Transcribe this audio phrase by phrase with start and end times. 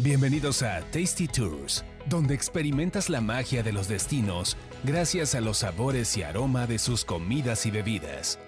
[0.00, 6.16] Bienvenidos a Tasty Tours, donde experimentas la magia de los destinos gracias a los sabores
[6.16, 8.40] y aroma de sus comidas y bebidas.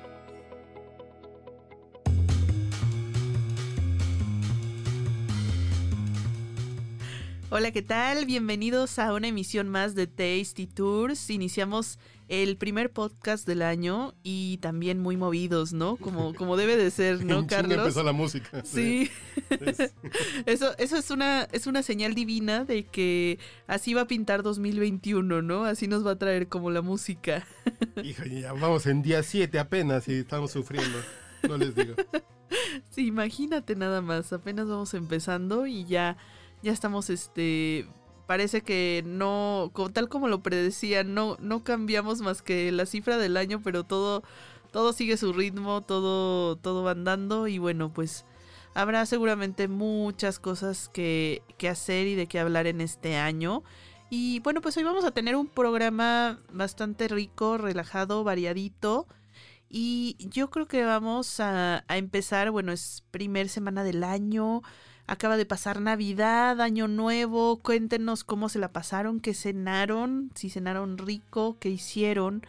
[7.48, 8.26] Hola, ¿qué tal?
[8.26, 11.30] Bienvenidos a una emisión más de Tasty Tours.
[11.30, 15.96] Iniciamos el primer podcast del año y también muy movidos, ¿no?
[15.96, 17.78] Como, como debe de ser, ¿no, Carlos?
[17.78, 18.64] empezó la música.
[18.64, 19.08] Sí.
[19.60, 19.92] Es-
[20.46, 25.40] Eso, eso es una, es una señal divina de que así va a pintar 2021,
[25.42, 25.64] ¿no?
[25.64, 27.46] Así nos va a traer como la música.
[28.02, 30.98] Hijo, ya vamos en día 7 apenas y estamos sufriendo.
[31.48, 31.94] No les digo.
[32.90, 36.16] Sí, imagínate nada más, apenas vamos empezando y ya,
[36.66, 37.86] ya estamos, este,
[38.26, 43.36] parece que no, tal como lo predecía, no, no cambiamos más que la cifra del
[43.36, 44.24] año, pero todo,
[44.72, 48.24] todo sigue su ritmo, todo, todo va andando y bueno, pues
[48.74, 53.62] habrá seguramente muchas cosas que, que hacer y de qué hablar en este año.
[54.10, 59.06] Y bueno, pues hoy vamos a tener un programa bastante rico, relajado, variadito.
[59.68, 64.62] Y yo creo que vamos a, a empezar, bueno, es primer semana del año,
[65.06, 70.98] acaba de pasar Navidad, Año Nuevo, cuéntenos cómo se la pasaron, qué cenaron, si cenaron
[70.98, 72.42] rico, qué hicieron.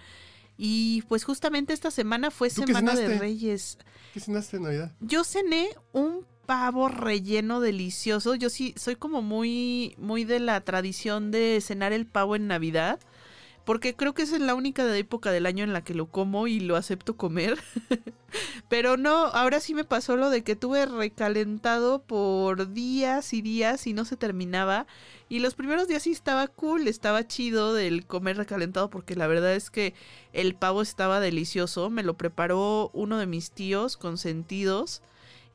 [0.58, 3.20] Y pues justamente esta semana fue ¿Tú qué Semana de?
[3.20, 3.78] Reyes.
[4.14, 4.92] ¿Qué cenaste en Navidad?
[5.00, 8.34] Yo cené un pavo relleno delicioso.
[8.34, 13.00] Yo sí soy como muy muy de la tradición de cenar el pavo en Navidad,
[13.68, 16.48] porque creo que esa es la única época del año en la que lo como
[16.48, 17.60] y lo acepto comer.
[18.70, 23.86] Pero no, ahora sí me pasó lo de que tuve recalentado por días y días
[23.86, 24.88] y no se terminaba.
[25.28, 29.54] Y los primeros días sí estaba cool, estaba chido del comer recalentado porque la verdad
[29.54, 29.94] es que
[30.32, 31.90] el pavo estaba delicioso.
[31.90, 35.02] Me lo preparó uno de mis tíos consentidos.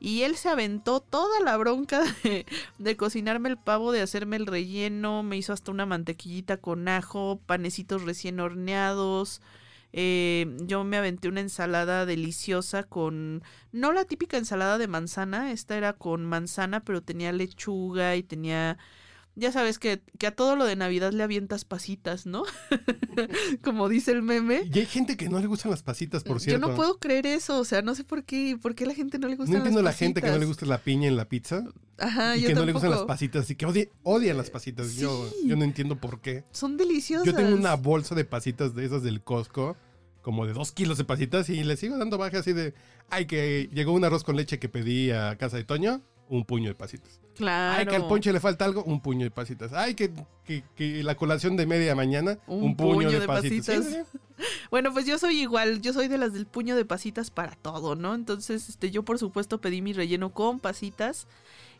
[0.03, 2.45] Y él se aventó toda la bronca de,
[2.77, 5.23] de cocinarme el pavo, de hacerme el relleno.
[5.23, 9.41] Me hizo hasta una mantequillita con ajo, panecitos recién horneados.
[9.95, 15.77] Eh, yo me aventé una ensalada deliciosa con, no la típica ensalada de manzana, esta
[15.77, 18.79] era con manzana, pero tenía lechuga y tenía,
[19.35, 22.43] ya sabes que, que a todo lo de Navidad le avientas pasitas, ¿no?
[23.63, 24.63] Como dice el meme.
[24.73, 26.67] Y hay gente que no le gustan las pasitas, por Yo cierto.
[26.67, 29.27] no puedo creer eso, o sea, no sé por qué, por qué la gente no
[29.27, 31.63] le gusta No entiendo la gente que no le gusta la piña en la pizza
[31.97, 34.95] Ajá, y yo que no le gustan las pasitas y que odie- odian las pasitas.
[34.95, 35.47] Yo, Sí.
[35.47, 36.43] yo no entiendo por qué.
[36.51, 37.25] Son deliciosas.
[37.25, 39.77] Yo tengo una bolsa de pasitas de esas del Costco,
[40.21, 42.73] como de dos kilos de pasitas, y le sigo dando baja así de,
[43.09, 46.01] ay, que llegó un arroz con leche que pedí a casa de Toño,
[46.35, 47.19] un puño de pasitas.
[47.35, 47.79] Claro.
[47.79, 49.71] Ay, que al ponche le falta algo, un puño de pasitas.
[49.73, 50.11] Ay, que,
[50.45, 53.85] que- que la colación de media mañana, Un un, puño, puño de, de pasitas.
[54.71, 57.95] Bueno, pues yo soy igual, yo soy de las del puño de pasitas para todo,
[57.95, 58.15] ¿no?
[58.15, 61.27] Entonces, este, yo por supuesto pedí mi relleno con pasitas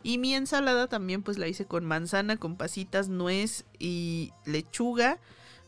[0.04, 5.18] y mi ensalada también pues la hice con manzana, con pasitas, nuez y lechuga,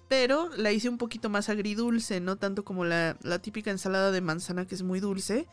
[0.08, 4.20] pero la hice un poquito más agridulce, no tanto como la, la típica ensalada de
[4.20, 5.46] manzana que es muy dulce.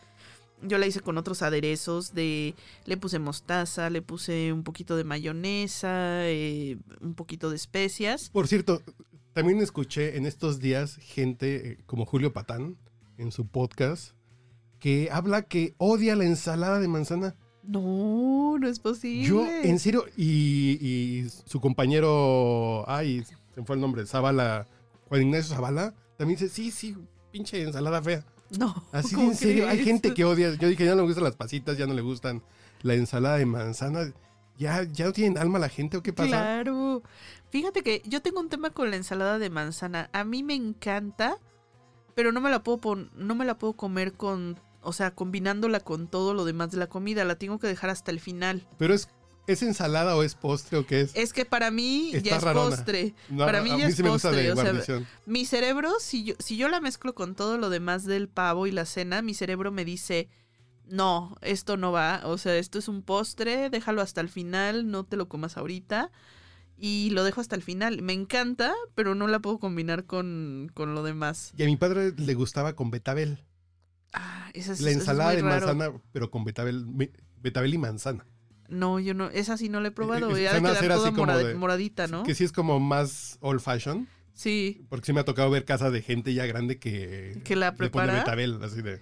[0.63, 2.55] Yo la hice con otros aderezos de...
[2.85, 8.29] Le puse mostaza, le puse un poquito de mayonesa, eh, un poquito de especias.
[8.29, 8.81] Por cierto,
[9.33, 12.77] también escuché en estos días gente eh, como Julio Patán
[13.17, 14.13] en su podcast
[14.79, 17.35] que habla que odia la ensalada de manzana.
[17.63, 19.25] No, no es posible.
[19.25, 24.67] Yo, en serio, y, y su compañero, ay, se me fue el nombre, Zavala,
[25.07, 26.97] Juan Ignacio Zavala, también dice, sí, sí,
[27.31, 28.25] pinche ensalada fea.
[28.57, 28.83] No.
[28.91, 30.53] Así de ¿cómo en serio, hay gente que odia.
[30.55, 32.41] Yo dije, ya no le gustan las pasitas, ya no le gustan
[32.81, 34.13] la ensalada de manzana.
[34.57, 36.29] ¿Ya, ya no tienen alma la gente o qué pasa?
[36.29, 37.01] Claro.
[37.49, 40.09] Fíjate que yo tengo un tema con la ensalada de manzana.
[40.13, 41.37] A mí me encanta,
[42.15, 46.07] pero no me la puedo no me la puedo comer con, o sea, combinándola con
[46.07, 47.25] todo lo demás de la comida.
[47.25, 48.67] La tengo que dejar hasta el final.
[48.77, 49.09] Pero es,
[49.47, 51.11] ¿es ensalada o es postre o qué es?
[51.15, 52.75] Es que para mí Está ya es rarona.
[52.75, 53.13] postre.
[53.29, 54.51] No, para mí ya es sí me gusta postre.
[54.51, 58.29] o sea, mi cerebro, si yo, si yo la mezclo con todo lo demás del
[58.29, 60.29] pavo y la cena, mi cerebro me dice,
[60.85, 65.03] no, esto no va, o sea, esto es un postre, déjalo hasta el final, no
[65.05, 66.11] te lo comas ahorita.
[66.75, 68.01] Y lo dejo hasta el final.
[68.01, 71.53] Me encanta, pero no la puedo combinar con, con lo demás.
[71.55, 73.45] Y a mi padre le gustaba con betabel.
[74.11, 75.67] Ah, esa es, La eso es ensalada muy de raro.
[75.67, 76.85] manzana, pero con betabel,
[77.41, 78.25] betabel y manzana.
[78.69, 80.29] No, yo no, esa sí no la he probado.
[80.31, 82.23] Y ha de suena a quedar así toda como morad- de- moradita, ¿no?
[82.23, 84.07] Que sí es como más old fashion.
[84.33, 84.85] Sí.
[84.89, 87.71] Porque sí me ha tocado ver casa de gente ya grande que, Que la le
[87.73, 88.13] pone prepara.
[88.13, 89.01] betabel, así de.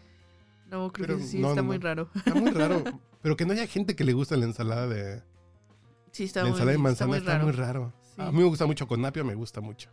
[0.70, 2.10] No, creo Pero que sí, no, está no, muy raro.
[2.16, 2.84] Está muy raro.
[3.22, 5.22] pero que no haya gente que le gusta la ensalada de.
[6.12, 7.94] Sí, está la muy, ensalada de está manzana está muy raro.
[8.16, 8.22] Sí.
[8.22, 9.90] A mí me gusta mucho con napio, me gusta mucho.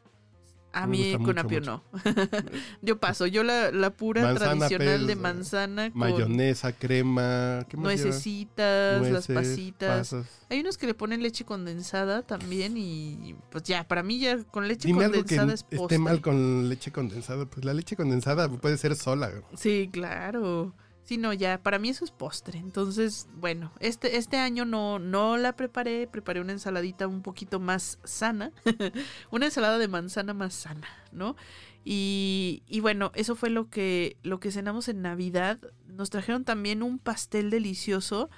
[0.72, 1.82] A Me mí gusta con mucho, apio mucho.
[1.94, 2.00] no.
[2.82, 3.26] yo paso.
[3.26, 9.10] Yo la, la pura Manzana, tradicional de manzana con Mayonesa, crema, ¿qué más nuecesitas, las
[9.10, 9.98] Nueces, pasitas.
[10.10, 10.26] pasas.
[10.50, 14.68] Hay unos que le ponen leche condensada también y pues ya, para mí ya con
[14.68, 15.96] leche Dime algo que condensada es postre.
[15.96, 17.46] esté mal con leche condensada.
[17.46, 19.30] Pues la leche condensada puede ser sola.
[19.56, 20.74] Sí, claro.
[21.08, 22.58] Sí, no, ya, para mí eso es postre.
[22.58, 27.98] Entonces, bueno, este, este año no, no la preparé, preparé una ensaladita un poquito más
[28.04, 28.52] sana,
[29.30, 31.34] una ensalada de manzana más sana, ¿no?
[31.82, 35.58] Y, y bueno, eso fue lo que, lo que cenamos en Navidad.
[35.86, 38.28] Nos trajeron también un pastel delicioso.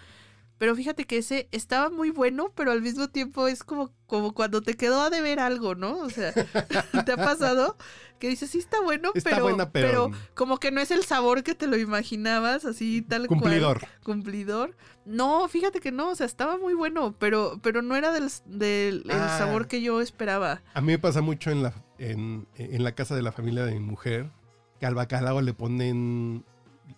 [0.61, 4.61] Pero fíjate que ese estaba muy bueno, pero al mismo tiempo es como, como cuando
[4.61, 5.97] te quedó a deber algo, ¿no?
[6.01, 6.33] O sea,
[7.07, 7.79] ¿te ha pasado?
[8.19, 11.43] Que dices, sí está bueno, Está pero, buena, pero- como que no es el sabor
[11.45, 13.41] que te lo imaginabas, así tal cual.
[13.41, 13.81] Cumplidor.
[14.05, 14.77] Cumplidor.
[15.07, 19.05] No, fíjate que no, o sea, estaba muy bueno, pero, pero no era del, del
[19.07, 19.39] el Ah.
[19.39, 20.61] sabor que yo esperaba.
[20.75, 23.73] A mí me pasa mucho en la, en, en la casa de la familia de
[23.73, 24.31] mi mujer
[24.79, 26.45] que al bacalao le ponen,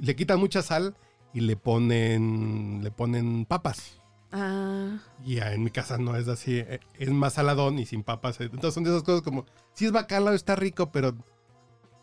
[0.01, 0.97] le quitan mucha sal
[1.35, 3.99] y le ponen, le ponen papas.
[4.33, 8.41] Ah, Y en mi casa no es así, eh, es más saladón y sin papas.
[8.41, 9.45] Entonces son de esas cosas como,
[9.75, 11.15] si es bacalao está rico, pero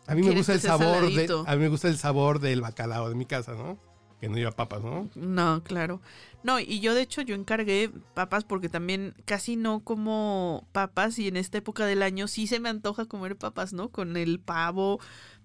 [0.06, 3.08] a mí me gusta el sabor de, a mí me gusta el sabor del bacalao
[3.08, 3.78] de mi casa, ¿no?
[4.20, 5.08] Que no lleva papas, ¿no?
[5.14, 6.00] no, claro.
[6.42, 11.28] No, y yo de hecho yo encargué papas porque también casi no como papas y
[11.28, 13.88] en esta época del año sí se me antoja comer papas, ¿no?
[13.88, 15.00] Con el pavo.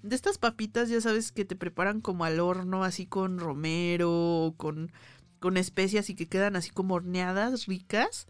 [0.05, 4.91] De estas papitas ya sabes que te preparan como al horno, así con romero, con,
[5.39, 8.27] con especias y que quedan así como horneadas, ricas.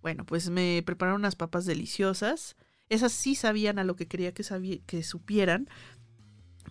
[0.00, 2.56] Bueno, pues me prepararon unas papas deliciosas.
[2.88, 5.68] Esas sí sabían a lo que quería que, que supieran.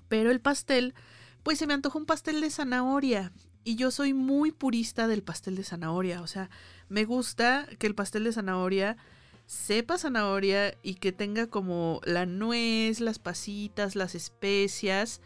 [0.07, 0.95] Pero el pastel,
[1.43, 3.31] pues se me antojó un pastel de zanahoria.
[3.63, 6.23] Y yo soy muy purista del pastel de zanahoria.
[6.23, 6.49] O sea,
[6.89, 8.97] me gusta que el pastel de zanahoria
[9.47, 15.21] sepa zanahoria y que tenga como la nuez, las pasitas, las especias.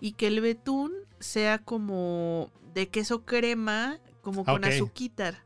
[0.00, 4.70] Y que el betún sea como de queso crema, como con Ok.
[4.72, 5.44] azuquitar.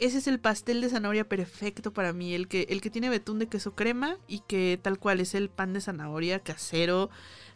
[0.00, 3.38] Ese es el pastel de zanahoria perfecto para mí, el que, el que tiene betún
[3.38, 7.10] de queso crema y que tal cual es el pan de zanahoria casero,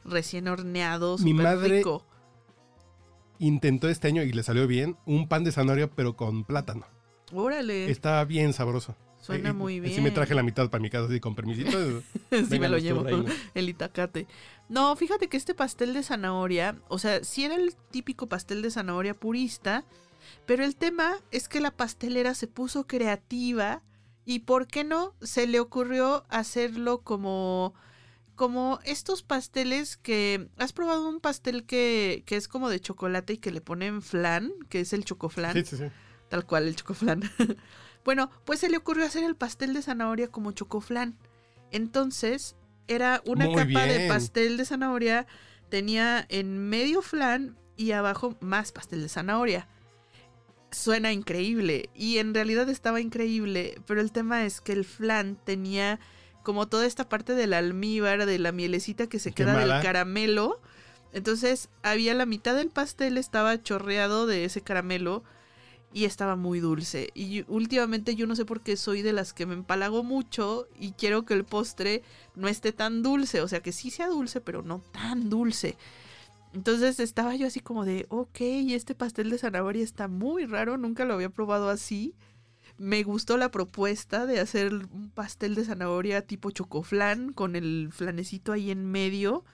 [0.04, 2.04] recién horneado, Mi madre- rico.
[3.40, 6.86] Intentó este año y le salió bien un pan de zanahoria pero con plátano.
[7.32, 8.96] Órale, Estaba bien sabroso.
[9.28, 9.94] Suena muy bien.
[9.94, 11.70] Sí me traje la mitad para mi casa así con permisito.
[12.48, 13.32] sí me lo llevo, turreinos.
[13.54, 14.26] el itacate.
[14.68, 18.70] No, fíjate que este pastel de zanahoria, o sea, sí era el típico pastel de
[18.70, 19.84] zanahoria purista,
[20.46, 23.82] pero el tema es que la pastelera se puso creativa
[24.24, 25.14] y, ¿por qué no?
[25.22, 27.74] Se le ocurrió hacerlo como
[28.34, 30.48] como estos pasteles que...
[30.58, 34.52] ¿Has probado un pastel que, que es como de chocolate y que le ponen flan?
[34.68, 35.54] Que es el chocoflan.
[35.54, 35.86] Sí, sí, sí.
[36.28, 37.22] Tal cual, el chocoflan.
[38.08, 41.18] bueno, pues se le ocurrió hacer el pastel de zanahoria como chocoflan.
[41.70, 42.56] Entonces,
[42.86, 45.26] era una Muy capa de pastel de zanahoria,
[45.68, 49.68] tenía en medio flan y abajo más pastel de zanahoria.
[50.70, 56.00] Suena increíble y en realidad estaba increíble, pero el tema es que el flan tenía
[56.42, 60.62] como toda esta parte del almíbar, de la mielecita que se queda del caramelo.
[61.12, 65.24] Entonces había la mitad del pastel estaba chorreado de ese caramelo
[65.92, 67.10] y estaba muy dulce.
[67.14, 70.92] Y últimamente yo no sé por qué soy de las que me empalago mucho y
[70.92, 72.02] quiero que el postre
[72.34, 73.40] no esté tan dulce.
[73.40, 75.76] O sea, que sí sea dulce, pero no tan dulce.
[76.52, 81.04] Entonces estaba yo así como de, ok, este pastel de zanahoria está muy raro, nunca
[81.04, 82.14] lo había probado así.
[82.78, 88.52] Me gustó la propuesta de hacer un pastel de zanahoria tipo chocoflan con el flanecito
[88.52, 89.44] ahí en medio.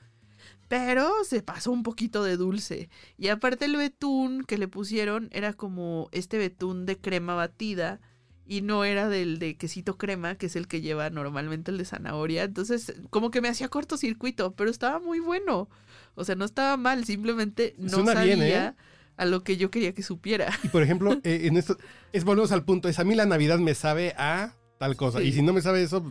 [0.74, 2.88] Pero se pasó un poquito de dulce.
[3.16, 8.00] Y aparte el betún que le pusieron era como este betún de crema batida.
[8.44, 11.84] Y no era del de quesito crema, que es el que lleva normalmente el de
[11.84, 12.42] zanahoria.
[12.42, 15.68] Entonces, como que me hacía cortocircuito, pero estaba muy bueno.
[16.16, 18.74] O sea, no estaba mal, simplemente no Suena sabía bien, ¿eh?
[19.16, 20.50] a lo que yo quería que supiera.
[20.64, 21.78] Y por ejemplo, eh, en esto,
[22.12, 25.20] es volvemos al punto, es a mí la Navidad me sabe a tal cosa.
[25.20, 25.26] Sí.
[25.26, 26.04] Y si no me sabe eso,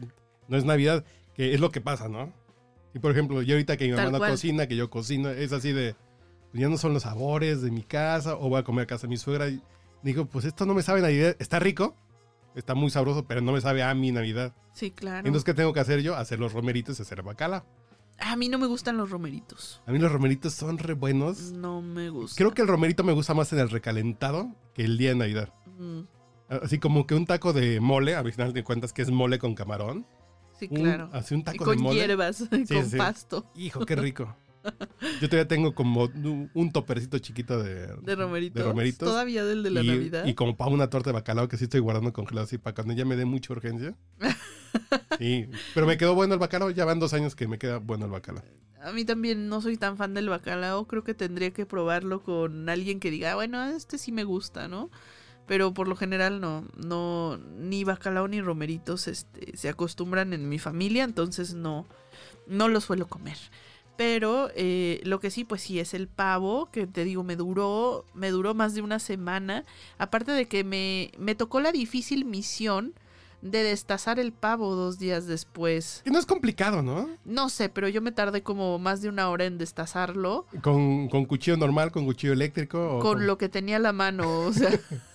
[0.47, 1.03] no es Navidad,
[1.35, 2.31] que es lo que pasa, ¿no?
[2.93, 4.31] Y por ejemplo, yo ahorita que mi Tal mamá no cual.
[4.31, 5.95] cocina, que yo cocino, es así de,
[6.51, 9.03] pues ya no son los sabores de mi casa, o voy a comer a casa
[9.03, 9.49] de mi suegra.
[9.49, 9.61] Y
[10.03, 11.95] digo, pues esto no me sabe Navidad, está rico,
[12.55, 14.53] está muy sabroso, pero no me sabe a mi Navidad.
[14.73, 15.19] Sí, claro.
[15.27, 16.15] Entonces, ¿qué tengo que hacer yo?
[16.15, 17.65] Hacer los romeritos y hacer bacala.
[18.19, 19.81] A mí no me gustan los romeritos.
[19.87, 21.51] A mí los romeritos son re buenos.
[21.51, 22.37] No me gustan.
[22.37, 25.49] Creo que el romerito me gusta más en el recalentado que el día de Navidad.
[25.79, 26.01] Mm,
[26.49, 29.55] Así como que un taco de mole, a final de cuentas que es mole con
[29.55, 30.05] camarón.
[30.67, 31.09] Sí, Un- claro.
[31.13, 31.99] Así un Y taco con de mole.
[31.99, 32.97] hierbas, con sí.
[32.97, 34.35] pasto Hijo, qué rico.
[35.21, 38.55] Yo todavía tengo como un un topercito chiquito de, de romeritos.
[38.55, 39.09] de romeritos.
[39.09, 40.25] Todavía del de la y, Navidad.
[40.25, 42.93] y como para una torta de bacalao que sí estoy guardando congelado así para cuando
[42.93, 43.95] ya me dé mucha urgencia.
[45.19, 46.71] Sí, pero me quedó bueno el bacalao.
[46.71, 48.43] Ya van dos años que me queda bueno el bacalao.
[48.81, 50.87] A mí también no soy tan fan del bacalao.
[50.87, 54.67] Creo que tendría que probarlo con alguien que diga, "Ah, bueno, este sí me gusta,
[54.67, 54.89] ¿no?
[55.45, 60.57] Pero por lo general no, no, ni bacalao ni romeritos este, se acostumbran en mi
[60.57, 61.85] familia, entonces no,
[62.47, 63.37] no lo suelo comer.
[63.95, 68.05] Pero eh, lo que sí, pues sí, es el pavo, que te digo, me duró,
[68.13, 69.65] me duró más de una semana.
[69.97, 72.93] Aparte de que me, me tocó la difícil misión
[73.43, 76.01] de destazar el pavo dos días después.
[76.03, 77.09] Que no es complicado, ¿no?
[77.25, 81.25] No sé, pero yo me tardé como más de una hora en destazarlo Con, con
[81.25, 82.97] cuchillo normal, con cuchillo eléctrico.
[82.97, 84.71] O con lo que tenía a la mano, o sea,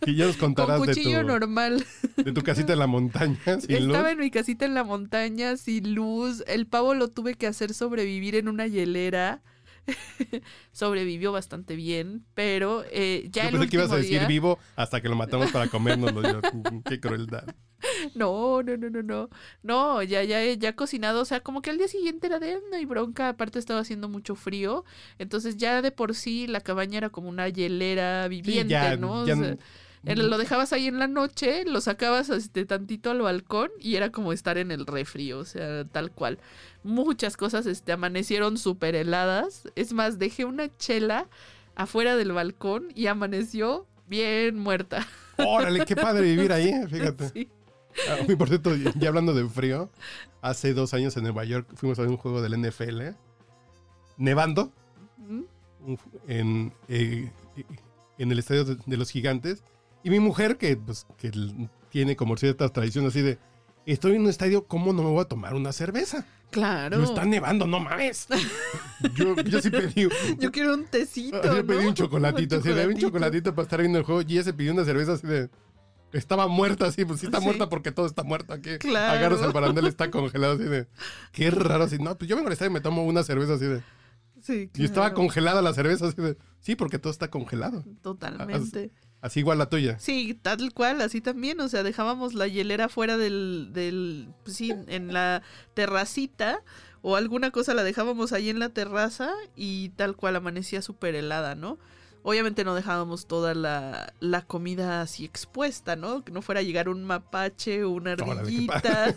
[0.00, 1.84] que ya nos con contarás de cuchillo tu, normal.
[2.16, 3.38] de tu casita en la montaña.
[3.60, 3.86] Sin luz.
[3.86, 6.44] Estaba en mi casita en la montaña, sin luz.
[6.46, 9.42] El pavo lo tuve que hacer sobrevivir en una hielera.
[10.72, 14.58] Sobrevivió bastante bien, pero eh, ya Yo el pensé que ibas a decir día- vivo
[14.76, 16.22] hasta que lo matamos para comérnoslo.
[16.22, 16.40] Yo,
[16.84, 17.44] qué crueldad.
[18.14, 19.28] No, no, no, no, no.
[19.62, 21.20] No, ya, ya, ya cocinado.
[21.20, 23.28] O sea, como que al día siguiente era de "Ah, no hay bronca.
[23.28, 24.86] Aparte estaba haciendo mucho frío.
[25.18, 29.22] Entonces ya de por sí la cabaña era como una hielera viviente, ya- ¿no?
[29.22, 29.56] O ya- sea,
[30.06, 34.32] lo dejabas ahí en la noche, lo sacabas este, tantito al balcón y era como
[34.32, 36.38] estar en el refri, o sea, tal cual.
[36.82, 39.68] Muchas cosas este, amanecieron súper heladas.
[39.76, 41.28] Es más, dejé una chela
[41.74, 45.06] afuera del balcón y amaneció bien muerta.
[45.38, 47.28] Órale, qué padre vivir ahí, eh, fíjate.
[47.30, 47.48] Sí.
[48.08, 49.90] Ah, y por cierto, ya hablando de frío,
[50.42, 53.14] hace dos años en Nueva York fuimos a ver un juego del NFL,
[54.16, 54.72] nevando,
[56.28, 57.30] en, eh,
[58.18, 59.62] en el estadio de los gigantes.
[60.04, 61.32] Y mi mujer, que, pues, que
[61.88, 63.38] tiene como ciertas tradiciones así de,
[63.86, 66.26] estoy en un estadio, ¿cómo no me voy a tomar una cerveza?
[66.50, 66.98] Claro.
[66.98, 68.28] No está nevando, no mames.
[69.16, 70.08] Yo, yo sí pedí,
[70.38, 71.42] Yo quiero un tecito.
[71.42, 71.88] yo pedí ¿no?
[71.88, 74.22] un chocolatito, así de un chocolatito para estar viendo el juego.
[74.22, 75.50] Y ella se pidió una cerveza así de...
[76.12, 77.44] Estaba muerta así, pues sí está Sí.
[77.44, 78.78] muerta porque todo está muerto aquí.
[78.78, 79.18] Claro.
[79.18, 80.86] Agarras el barandel, está congelado así de...
[81.32, 81.98] Qué raro, así.
[81.98, 83.82] No, pues yo vengo al estadio y me tomo una cerveza así de...
[84.40, 86.36] Sí, Y estaba congelada la cerveza así de...
[86.60, 87.82] Sí, porque todo está congelado.
[88.02, 88.54] Totalmente.
[88.84, 88.90] Así
[89.36, 89.98] igual la tuya.
[89.98, 91.60] Sí, tal cual, así también.
[91.60, 95.42] O sea, dejábamos la hielera fuera del, del pues sí, en la
[95.74, 96.62] terracita
[97.06, 101.54] o alguna cosa la dejábamos ahí en la terraza y tal cual amanecía súper helada,
[101.54, 101.78] ¿no?
[102.22, 106.24] Obviamente no dejábamos toda la, la comida así expuesta, ¿no?
[106.24, 109.14] Que no fuera a llegar un mapache o una ardillita.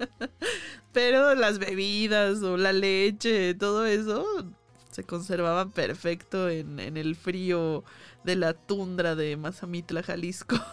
[0.94, 4.24] Pero las bebidas o la leche, todo eso
[4.90, 7.84] se conservaban perfecto en, en el frío
[8.26, 10.56] de la tundra de Mazamitla, Jalisco.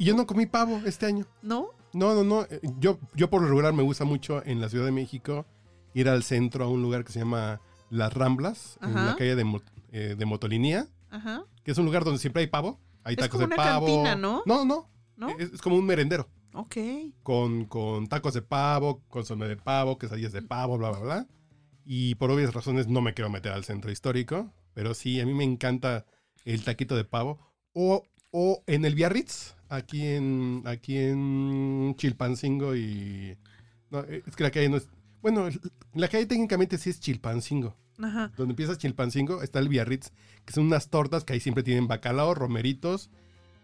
[0.00, 1.24] Y yo no comí pavo este año.
[1.40, 1.68] ¿No?
[1.92, 2.42] No, no, no.
[2.50, 5.46] eh, Yo, yo por lo regular me gusta mucho en la Ciudad de México
[5.94, 9.60] ir al centro a un lugar que se llama Las Ramblas, en la calle de,
[9.92, 11.44] eh, de Motolinía, Ajá.
[11.62, 12.80] que es un lugar donde siempre hay pavo.
[13.04, 13.86] Hay Es tacos como de una pavo.
[13.86, 14.42] cantina, ¿no?
[14.46, 14.90] No, no.
[15.16, 15.28] ¿No?
[15.38, 16.28] Es, es como un merendero.
[16.54, 16.76] Ok.
[17.22, 21.26] Con, con tacos de pavo, consomé de pavo, quesadillas de pavo, bla, bla, bla.
[21.84, 24.52] Y por obvias razones no me quiero meter al centro histórico.
[24.74, 26.04] Pero sí, a mí me encanta
[26.44, 27.38] el taquito de pavo.
[27.72, 33.36] O, o en el Biarritz, aquí en, aquí en Chilpancingo y...
[33.90, 34.88] No, es que la calle no es...
[35.22, 35.48] Bueno,
[35.94, 37.76] la calle técnicamente sí es Chilpancingo.
[38.02, 38.32] Ajá.
[38.36, 40.12] Donde empieza Chilpancingo está el Biarritz,
[40.44, 43.10] que son unas tortas que ahí siempre tienen bacalao, romeritos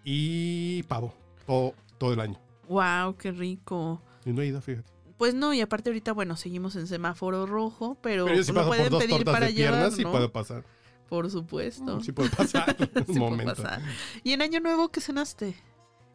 [0.04, 1.14] y pavo.
[1.46, 2.38] Todo, todo el año.
[2.68, 4.02] Wow, qué rico.
[4.24, 4.92] Y no he ido, fíjate.
[5.16, 8.56] Pues no, y aparte ahorita, bueno, seguimos en semáforo rojo, pero, Pero yo sí lo
[8.56, 10.12] paso por pueden pedir para de llevar, piernas y ¿no?
[10.12, 10.64] puedo pasar.
[11.08, 12.00] Por supuesto.
[12.00, 13.54] Sí puedo pasar Sí puede momento.
[13.54, 13.80] pasar.
[14.24, 15.54] ¿Y en Año Nuevo qué cenaste?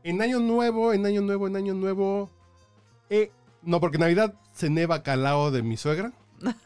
[0.04, 2.30] En año nuevo, en año nuevo, en año nuevo.
[3.10, 3.32] eh,
[3.62, 6.12] no, porque Navidad cené bacalao de mi suegra.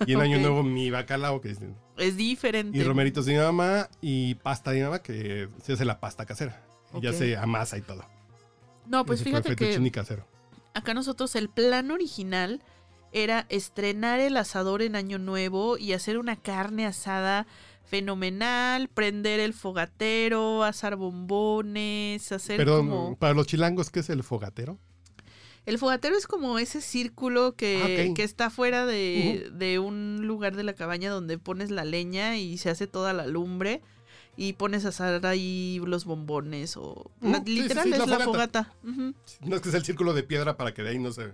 [0.07, 1.59] Y en año nuevo mi bacalao, que es,
[1.97, 2.77] Es diferente.
[2.77, 6.25] y romeritos de mi mamá y pasta de mi mamá, que se hace la pasta
[6.25, 6.63] casera.
[6.93, 8.05] Y Ya se amasa y todo.
[8.87, 10.25] No, pues Ese fíjate que casero.
[10.73, 12.61] acá nosotros el plan original
[13.11, 17.47] era estrenar el asador en Año Nuevo y hacer una carne asada
[17.87, 23.15] fenomenal, prender el fogatero, asar bombones, hacer Perdón, como...
[23.17, 24.77] para los chilangos, ¿qué es el fogatero?
[25.65, 30.55] El fogatero es como ese círculo que, Ah, que está fuera de, de un lugar
[30.55, 33.81] de la cabaña donde pones la leña y se hace toda la lumbre
[34.37, 37.09] y pones a asar ahí los bombones o...
[37.21, 38.73] la- Ujú, sí, sí, literal sí, es la la fogata.
[39.41, 41.31] No es que sea el círculo de piedra para que de ahí no se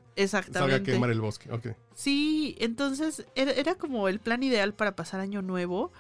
[0.54, 1.50] salga a quemar el bosque.
[1.94, 5.92] Sí, entonces era, era como el plan ideal para pasar año nuevo,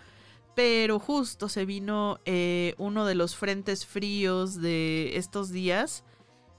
[0.55, 6.03] pero justo se vino eh, uno de los frentes fríos de estos días.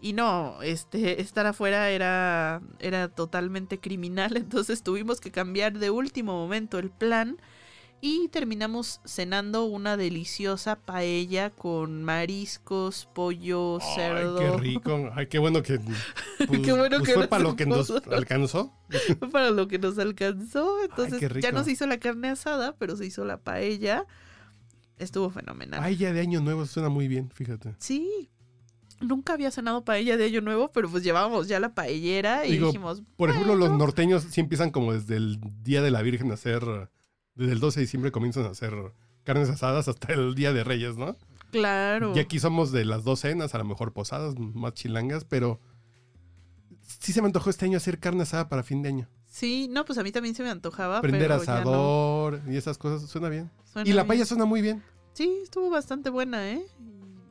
[0.00, 6.32] Y no, este, estar afuera era, era totalmente criminal, entonces tuvimos que cambiar de último
[6.32, 7.38] momento el plan
[8.04, 14.40] Y terminamos cenando una deliciosa paella con mariscos, pollo, cerdo.
[14.40, 15.10] Ay, qué rico.
[15.14, 15.78] Ay, qué bueno que.
[16.48, 18.74] pues, Qué bueno pues que fue nos para lo que nos alcanzó.
[19.20, 20.82] Fue para lo que nos alcanzó.
[20.82, 21.46] Entonces qué rico.
[21.46, 24.04] ya no se hizo la carne asada, pero se hizo la paella.
[24.98, 25.78] Estuvo fenomenal.
[25.80, 27.76] Ay, ya de año nuevo suena muy bien, fíjate.
[27.78, 28.30] Sí.
[29.00, 32.66] Nunca había cenado paella de año nuevo, pero pues llevábamos ya la paellera y Digo,
[32.66, 36.34] dijimos, Por ejemplo, los norteños sí empiezan como desde el Día de la Virgen a
[36.34, 36.64] hacer.
[37.34, 38.74] Desde el 12 de diciembre comienzan a hacer
[39.24, 41.16] carnes asadas hasta el Día de Reyes, ¿no?
[41.50, 42.14] claro.
[42.16, 45.60] Y aquí somos de las dos cenas, a lo mejor posadas, más chilangas, pero
[46.80, 49.08] sí se me antojó este año hacer carne asada para fin de año.
[49.26, 51.00] Sí, no, pues a mí también se me antojaba.
[51.00, 51.60] Prender pero ya no.
[51.60, 53.50] asador y esas cosas, suena bien.
[53.64, 54.08] Suena y la bien.
[54.08, 54.82] paella suena muy bien.
[55.14, 56.62] Sí, estuvo bastante buena, ¿eh?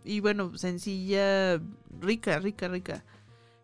[0.03, 1.61] Y bueno, sencilla,
[1.99, 3.03] rica, rica, rica.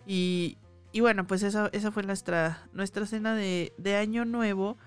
[0.06, 0.58] Y,
[0.92, 4.78] y bueno, pues esa, esa fue nuestra, nuestra cena de, de Año Nuevo.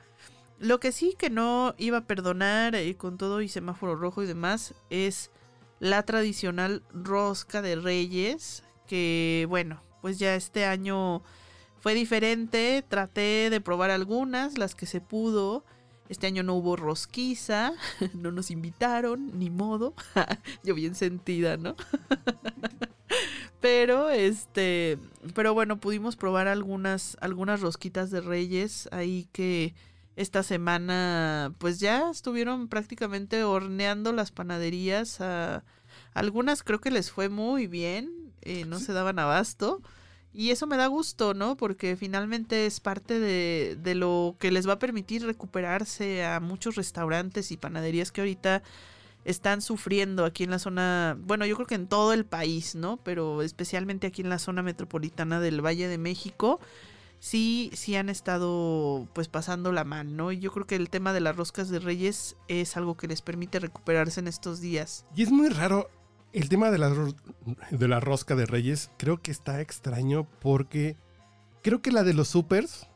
[0.60, 4.26] Lo que sí que no iba a perdonar eh, con todo y semáforo rojo y
[4.26, 5.30] demás es
[5.78, 11.22] la tradicional rosca de reyes, que bueno, pues ya este año
[11.80, 15.64] fue diferente, traté de probar algunas, las que se pudo.
[16.10, 17.72] Este año no hubo rosquiza,
[18.12, 19.94] no nos invitaron, ni modo.
[20.62, 21.74] Yo bien sentida, ¿no?
[23.60, 24.98] pero este,
[25.34, 29.74] pero bueno, pudimos probar algunas algunas rosquitas de Reyes ahí que
[30.16, 35.64] esta semana pues ya estuvieron prácticamente horneando las panaderías a
[36.14, 39.80] algunas creo que les fue muy bien, eh, no se daban abasto.
[40.32, 41.56] Y eso me da gusto, ¿no?
[41.56, 46.76] Porque finalmente es parte de, de lo que les va a permitir recuperarse a muchos
[46.76, 48.62] restaurantes y panaderías que ahorita
[49.24, 52.98] están sufriendo aquí en la zona, bueno, yo creo que en todo el país, ¿no?
[52.98, 56.60] Pero especialmente aquí en la zona metropolitana del Valle de México,
[57.20, 60.32] sí, sí han estado pues pasando la mano, ¿no?
[60.32, 63.22] Y yo creo que el tema de las roscas de reyes es algo que les
[63.22, 65.06] permite recuperarse en estos días.
[65.14, 65.88] Y es muy raro
[66.32, 66.92] el tema de la,
[67.70, 68.90] de la rosca de Reyes.
[68.96, 70.96] Creo que está extraño porque
[71.62, 72.88] creo que la de los supers,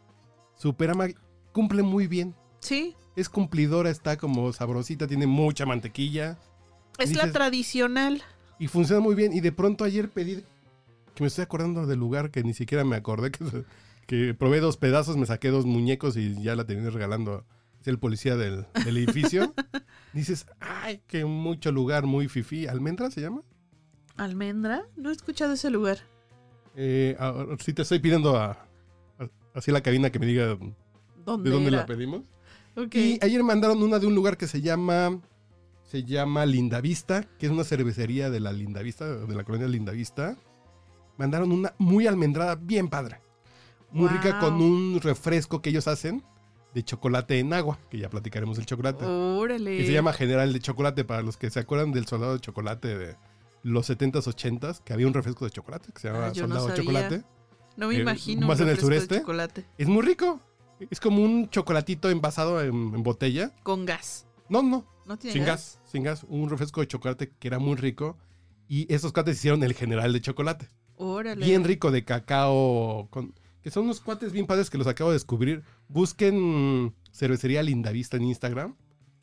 [0.57, 1.07] Superama,
[1.53, 2.35] cumple muy bien.
[2.59, 6.39] Sí, Es cumplidora, está como sabrosita, tiene mucha mantequilla
[6.99, 8.23] es la tradicional.
[8.59, 9.33] y funciona muy bien.
[9.33, 10.45] Y de pronto ayer pedí,
[11.15, 13.45] que me estoy acordando del lugar que ni siquiera me acordé, que,
[14.07, 17.45] que probé dos pedazos, me saqué dos muñecos y ya la terminé regalando.
[17.81, 19.55] Es el policía del, del edificio.
[20.15, 22.67] Dices, ay, que mucho lugar muy fifí.
[22.67, 23.43] ¿Almendra se llama?
[24.17, 24.87] ¿Almendra?
[24.97, 25.99] No he escuchado ese lugar.
[26.77, 28.53] Eh, ahora sí te estoy pidiendo a,
[29.19, 30.73] a- así la cabina que me diga de
[31.25, 31.79] ¿Dónde, era?
[31.79, 32.23] la pedimos.
[32.93, 35.21] Y ayer mandaron una de un lugar que se llama
[35.85, 40.37] se llama Lindavista, que es una cervecería de la Lindavista, de la colonia Lindavista.
[41.19, 43.21] Mandaron una muy almendrada, bien padre.
[43.95, 46.23] Muy rica con un refresco que ellos hacen
[46.75, 49.05] de chocolate en agua, que ya platicaremos del chocolate.
[49.05, 49.77] Órale.
[49.79, 52.99] Que se llama General de Chocolate, para los que se acuerdan del soldado de chocolate
[52.99, 53.17] de
[53.63, 56.67] los 70s, 80s, que había un refresco de chocolate que se llamaba Ah, no Soldado
[56.67, 56.83] de sabía.
[56.85, 57.25] Chocolate.
[57.77, 58.47] No me eh, imagino.
[58.49, 59.21] más un en el de sureste.
[59.21, 59.65] chocolate.
[59.79, 60.41] Es muy rico.
[60.91, 63.53] Es como un chocolatito envasado en, en botella.
[63.63, 64.27] Con gas.
[64.49, 65.79] No, no, ¿No tiene sin gas?
[65.85, 66.25] sin gas.
[66.29, 68.19] Un refresco de chocolate que era muy rico.
[68.69, 70.69] Y esos cuates hicieron el general de chocolate.
[70.97, 71.45] Órale.
[71.47, 73.07] Bien rico de cacao.
[73.11, 73.33] Con,
[73.65, 75.63] que son unos cuates bien padres que los acabo de descubrir.
[75.89, 78.77] Busquen cervecería Lindavista en Instagram.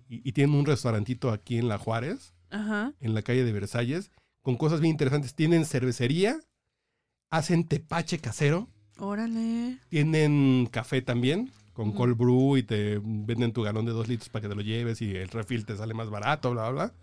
[0.10, 2.92] Y, y tienen un restaurantito aquí en La Juárez, Ajá.
[3.00, 4.10] en la calle de Versalles,
[4.42, 5.36] con cosas bien interesantes.
[5.36, 6.40] Tienen cervecería,
[7.30, 8.68] hacen tepache casero.
[8.98, 9.78] Órale.
[9.90, 14.42] Tienen café también, con cold brew y te venden tu galón de dos litros para
[14.42, 16.94] que te lo lleves y el refil te sale más barato, bla, bla, bla.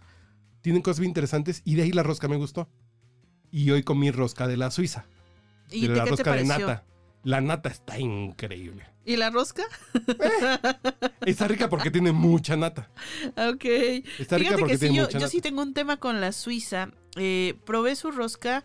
[0.60, 2.68] Tienen cosas bien interesantes y de ahí la rosca me gustó.
[3.52, 5.06] Y hoy comí rosca de la Suiza,
[5.70, 6.84] ¿Y de de la qué te rosca de nata.
[7.24, 8.86] La nata está increíble.
[9.04, 9.64] ¿Y la rosca?
[11.26, 12.90] Está rica porque tiene mucha nata.
[13.36, 13.64] ok.
[14.18, 15.30] Está rica Fíjate porque que tiene mucha yo nata.
[15.30, 16.90] sí tengo un tema con la Suiza.
[17.16, 18.64] Eh, probé su rosca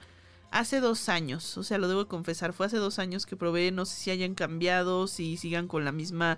[0.51, 3.85] hace dos años, o sea, lo debo confesar, fue hace dos años que probé, no
[3.85, 6.37] sé si hayan cambiado, si sigan con la misma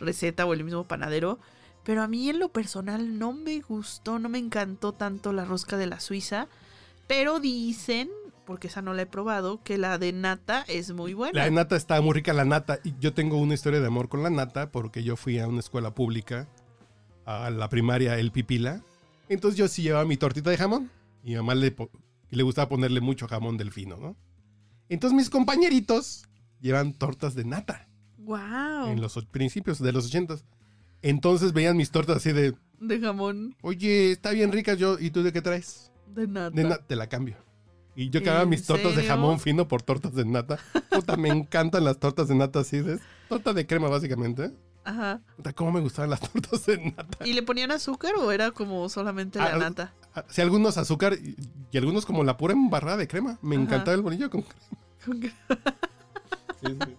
[0.00, 1.38] receta o el mismo panadero,
[1.84, 5.76] pero a mí en lo personal no me gustó, no me encantó tanto la rosca
[5.76, 6.48] de la Suiza,
[7.06, 8.10] pero dicen,
[8.44, 11.38] porque esa no la he probado, que la de nata es muy buena.
[11.38, 12.78] La de nata está muy rica, la nata.
[12.84, 15.60] Y yo tengo una historia de amor con la nata porque yo fui a una
[15.60, 16.48] escuela pública,
[17.24, 18.82] a la primaria El Pipila.
[19.28, 20.90] Entonces yo sí llevaba mi tortita de jamón.
[21.22, 21.74] Y mi mamá le,
[22.30, 24.16] le gustaba ponerle mucho jamón del fino, ¿no?
[24.88, 26.24] Entonces mis compañeritos
[26.60, 30.44] llevan tortas de nata wow, en los principios de los ochentas.
[31.00, 35.22] Entonces veían mis tortas así de, de jamón, oye, está bien rica yo, ¿y tú
[35.22, 35.90] de qué traes?
[36.14, 36.50] de nata.
[36.54, 37.36] De nata, te la cambio.
[37.94, 40.58] Y yo cambiaba ¿En mis tortas de jamón fino por tortas de nata.
[40.90, 42.98] Puta, me encantan las tortas de nata así de...
[43.28, 44.50] Torta de crema, básicamente.
[44.84, 45.20] Ajá.
[45.36, 47.26] Puta, ¿Cómo me gustaban las tortas de nata?
[47.26, 49.92] ¿Y le ponían azúcar o era como solamente la Ah, nata?
[50.14, 51.36] Ah, Sí, algunos azúcar y,
[51.70, 53.38] y algunos como la pura embarrada de crema.
[53.42, 53.64] Me Ajá.
[53.64, 54.78] encantaba el bolillo con crema.
[56.64, 56.96] Sí, sí.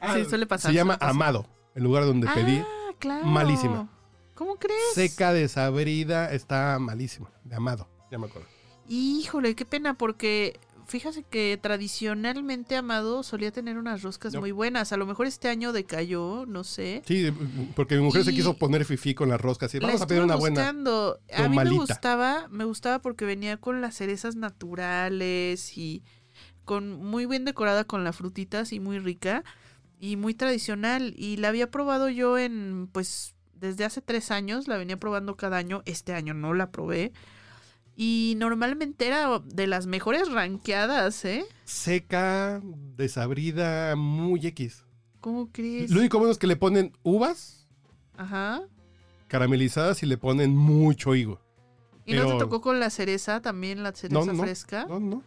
[0.00, 1.10] Ah, Sí, suele pasar, Se llama pasar.
[1.14, 2.58] Amado, el lugar donde pedí.
[2.58, 3.24] Ah, claro.
[3.26, 3.88] malísima.
[4.34, 4.78] ¿Cómo crees?
[4.94, 7.30] Seca, desabrida, está malísima.
[7.42, 8.46] De Amado, ya me acuerdo.
[8.88, 14.40] Híjole, qué pena, porque fíjate que tradicionalmente Amado solía tener unas roscas No.
[14.40, 14.92] muy buenas.
[14.92, 17.02] A lo mejor este año decayó, no sé.
[17.06, 17.30] Sí,
[17.76, 19.74] porque mi mujer se quiso poner fifí con las roscas.
[19.74, 20.60] Y vamos a pedir una buena.
[20.60, 21.20] buscando.
[21.32, 26.02] A pero mí me gustaba, me gustaba porque venía con las cerezas naturales y
[26.64, 29.44] con muy bien decorada con las frutitas y muy rica
[30.00, 31.12] y muy tradicional.
[31.16, 35.58] Y la había probado yo en, pues, desde hace tres años, la venía probando cada
[35.58, 35.82] año.
[35.84, 37.12] Este año no la probé.
[38.00, 41.44] Y normalmente era de las mejores ranqueadas, ¿eh?
[41.64, 42.62] Seca,
[42.96, 44.84] desabrida, muy X.
[45.20, 45.90] ¿Cómo crees?
[45.90, 47.66] Lo único bueno es que le ponen uvas
[48.16, 48.62] Ajá.
[49.26, 51.40] caramelizadas y le ponen mucho higo.
[52.06, 54.86] ¿Y no te tocó con la cereza también, la cereza no, fresca?
[54.88, 55.24] No, no.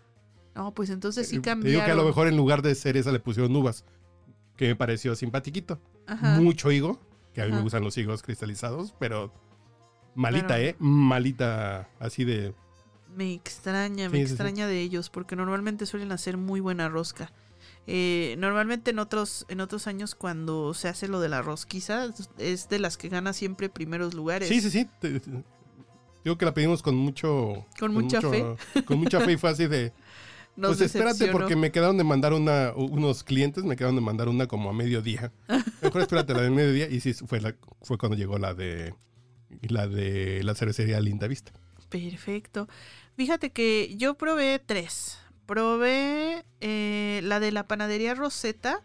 [0.55, 1.73] No, pues entonces sí Eh, Te cambiaron.
[1.73, 3.83] digo que a lo mejor en lugar de cereza le pusieron uvas,
[4.55, 5.77] que me pareció simpatiquito.
[6.07, 6.39] Ajá.
[6.39, 7.01] Mucho higo,
[7.33, 9.33] que a mí me gustan los higos cristalizados, pero
[10.15, 10.59] malita.
[10.59, 10.75] ¿eh?
[10.79, 12.53] Malita, así de...
[13.15, 14.33] Me extraña, me Sí, sí, sí.
[14.33, 17.31] extraña de ellos, porque normalmente suelen hacer muy buena rosca.
[17.87, 22.69] Eh, normalmente en otros, en otros años cuando se hace lo de la rosquiza, es
[22.69, 24.47] de las que gana siempre primeros lugares.
[24.47, 24.87] Sí, sí, sí.
[24.99, 25.43] te- te-
[26.23, 27.65] digo que la pedimos con mucho...
[27.79, 29.91] Con mucha mucho- Con mucha fe y fue así de...
[30.55, 34.27] Nos pues espérate porque me quedaron de mandar una, unos clientes me quedaron de mandar
[34.27, 35.31] una como a mediodía.
[35.81, 38.93] Mejor espérate la de mediodía y sí fue la, fue cuando llegó la de
[39.61, 41.51] la de la cervecería Linda Vista.
[41.89, 42.67] Perfecto.
[43.17, 45.17] Fíjate que yo probé tres.
[45.45, 48.81] Probé eh, la de la panadería Rosetta,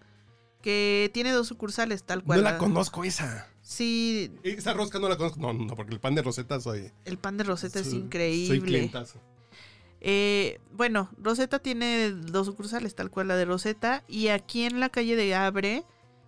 [0.62, 2.40] que tiene dos sucursales, tal cual.
[2.40, 3.48] No la conozco esa.
[3.62, 5.40] Sí, Esa rosca no la conozco.
[5.40, 6.90] No, no, porque el pan de Rosetta soy.
[7.04, 8.46] el pan de Rosetta es soy- increíble.
[8.58, 9.20] Soy clientazo.
[10.00, 14.04] Eh, bueno, Rosetta tiene dos sucursales, tal cual la de Rosetta.
[14.08, 15.84] Y aquí en la calle de Abre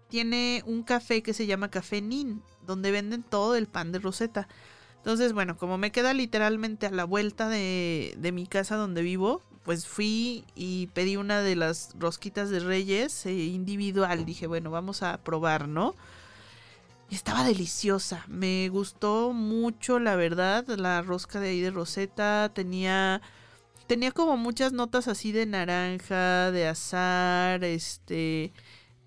[0.09, 4.49] tiene un café que se llama Café Nin, donde venden todo el pan de Rosetta.
[4.97, 9.42] Entonces, bueno, como me queda literalmente a la vuelta de, de mi casa donde vivo,
[9.64, 14.25] pues fui y pedí una de las rosquitas de Reyes eh, individual.
[14.25, 15.94] Dije, bueno, vamos a probar, ¿no?
[17.11, 18.25] Y estaba deliciosa.
[18.29, 22.51] Me gustó mucho, la verdad, la rosca de ahí de Rosetta.
[22.55, 23.23] Tenía
[23.88, 28.53] tenía como muchas notas así de naranja, de azar, este,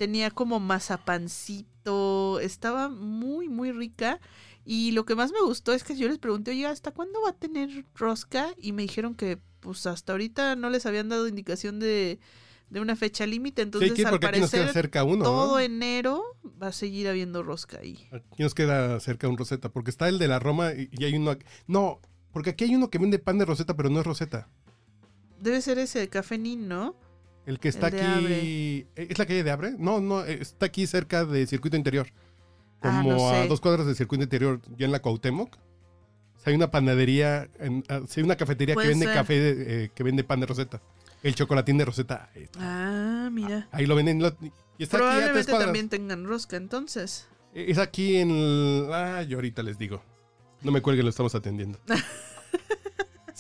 [0.01, 4.19] tenía como mazapancito, estaba muy, muy rica.
[4.65, 7.29] Y lo que más me gustó es que yo les pregunté, oye, ¿hasta cuándo va
[7.29, 8.49] a tener rosca?
[8.57, 12.19] Y me dijeron que, pues hasta ahorita no les habían dado indicación de,
[12.71, 15.23] de una fecha límite, Sí, entonces aquí, al parecer cerca uno.
[15.23, 15.59] todo ¿no?
[15.59, 16.23] enero
[16.59, 18.07] va a seguir habiendo rosca ahí.
[18.11, 21.13] Aquí nos queda cerca un Rosetta, porque está el de la Roma y, y hay
[21.15, 21.29] uno.
[21.29, 21.99] aquí- No,
[22.33, 24.47] porque aquí hay uno que vende pan de Rosetta, pero no es Rosetta.
[25.39, 26.95] Debe ser ese de Café Nin, ¿no?
[27.45, 28.87] El que está El de aquí.
[28.95, 29.73] ¿Es la calle de Abre?
[29.77, 32.07] No, no, está aquí cerca de Circuito Interior.
[32.81, 33.47] Ah, Como no a sé.
[33.47, 35.55] dos cuadras del Circuito Interior, ya en la Cuauhtémoc.
[35.55, 39.13] O sea, hay una panadería, en- ah, hay una cafetería que vende ser.
[39.13, 40.81] café, de- eh, que vende pan de Rosetta.
[41.23, 42.29] El chocolatín de Rosetta.
[42.35, 42.59] ahí está.
[42.61, 43.67] Ah, mira.
[43.71, 44.19] Ahí lo venden.
[44.21, 44.35] lo-
[44.79, 47.27] y está aquí a tres Probablemente también tengan rosca, entonces.
[47.53, 48.31] Es aquí en.
[48.31, 50.01] el- Ah, yo ahorita les digo.
[50.63, 51.79] No me cuelguen, lo estamos atendiendo.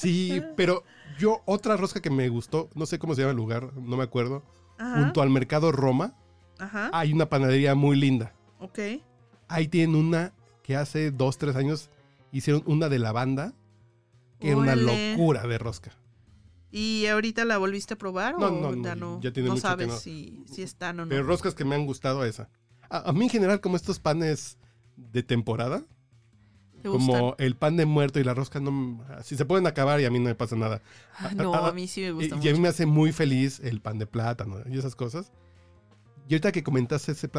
[0.01, 0.83] Sí, pero
[1.19, 4.03] yo, otra rosca que me gustó, no sé cómo se llama el lugar, no me
[4.03, 4.43] acuerdo.
[4.77, 4.99] Ajá.
[4.99, 6.15] Junto al mercado Roma,
[6.59, 6.89] Ajá.
[6.93, 8.33] hay una panadería muy linda.
[8.59, 8.79] Ok.
[9.47, 10.33] Ahí tienen una
[10.63, 11.89] que hace dos, tres años
[12.31, 13.53] hicieron una de lavanda,
[14.39, 15.91] que era una locura de rosca.
[16.71, 19.19] ¿Y ahorita la volviste a probar No, o no, no, ya no?
[19.21, 19.97] ya tiene no mucho que sabes no.
[19.97, 21.09] si, si están o no.
[21.09, 22.49] Pero roscas que me han gustado esa.
[22.89, 24.57] A, a mí en general, como estos panes
[24.95, 25.85] de temporada, ¿Te
[26.83, 30.09] como el pan de muerto y la rosca, no, si se pueden acabar y a
[30.11, 30.81] mí no me pasa nada.
[31.19, 32.51] Ah, no, a- a mí sí me Y, gusta y a mucho.
[32.53, 35.31] mí me hace muy feliz el pan de plátano y esas cosas.
[36.29, 37.29] Y ahorita que comentaste ese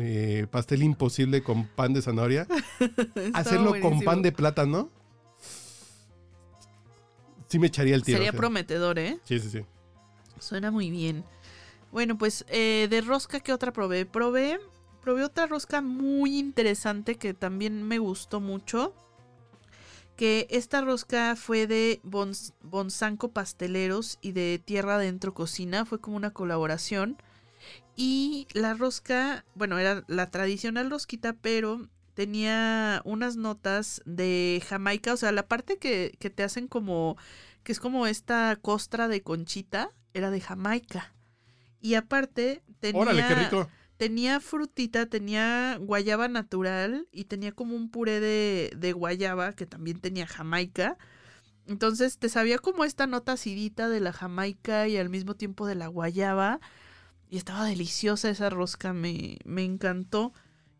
[0.00, 2.46] eh, pastel imposible con pan de zanahoria,
[3.34, 4.90] hacerlo con pan de plátano,
[7.48, 8.16] sí me echaría el tiro.
[8.18, 8.38] Sería o sea.
[8.38, 9.18] prometedor, ¿eh?
[9.24, 9.60] Sí, sí, sí.
[10.38, 11.24] Suena muy bien.
[11.92, 14.06] Bueno, pues eh, de rosca, ¿qué otra probé?
[14.06, 14.58] Probé,
[15.02, 18.94] probé otra rosca muy interesante que también me gustó mucho.
[20.16, 25.86] Que esta rosca fue de Bons- Bonsanco Pasteleros y de Tierra Adentro Cocina.
[25.86, 27.16] Fue como una colaboración.
[27.96, 35.14] Y la rosca, bueno, era la tradicional rosquita, pero tenía unas notas de Jamaica.
[35.14, 37.16] O sea, la parte que, que te hacen como,
[37.62, 41.14] que es como esta costra de conchita, era de Jamaica.
[41.80, 43.70] Y aparte tenía, Órale, qué rico.
[44.00, 50.00] Tenía frutita, tenía guayaba natural y tenía como un puré de, de guayaba que también
[50.00, 50.96] tenía jamaica.
[51.66, 55.74] Entonces te sabía como esta nota acidita de la jamaica y al mismo tiempo de
[55.74, 56.60] la guayaba.
[57.28, 60.32] Y estaba deliciosa esa rosca, me, me encantó.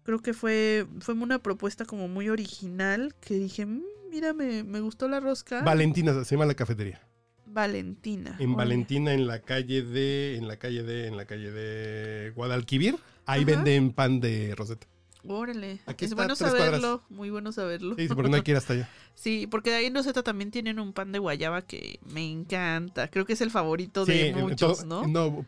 [0.02, 4.80] Creo que fue, fue una propuesta como muy original que dije, "Mm, mira, me, me
[4.80, 5.60] gustó la rosca.
[5.60, 7.06] Valentina se llama la cafetería.
[7.52, 8.36] Valentina.
[8.38, 8.54] En.
[8.56, 10.36] Valentina, en la calle de.
[10.36, 11.06] En la calle de.
[11.06, 12.96] En la calle de Guadalquivir.
[13.26, 13.50] Ahí Ajá.
[13.52, 14.86] venden pan de Rosetta.
[15.26, 15.80] Órale.
[15.86, 17.94] Aquí es está, bueno saberlo, muy bueno saberlo.
[17.96, 18.88] Sí, porque no hay que ir hasta allá.
[19.14, 23.08] Sí, porque de ahí en Rosetta también tienen un pan de guayaba que me encanta.
[23.08, 25.46] Creo que es el favorito Sí, de muchos, todo- ¿no?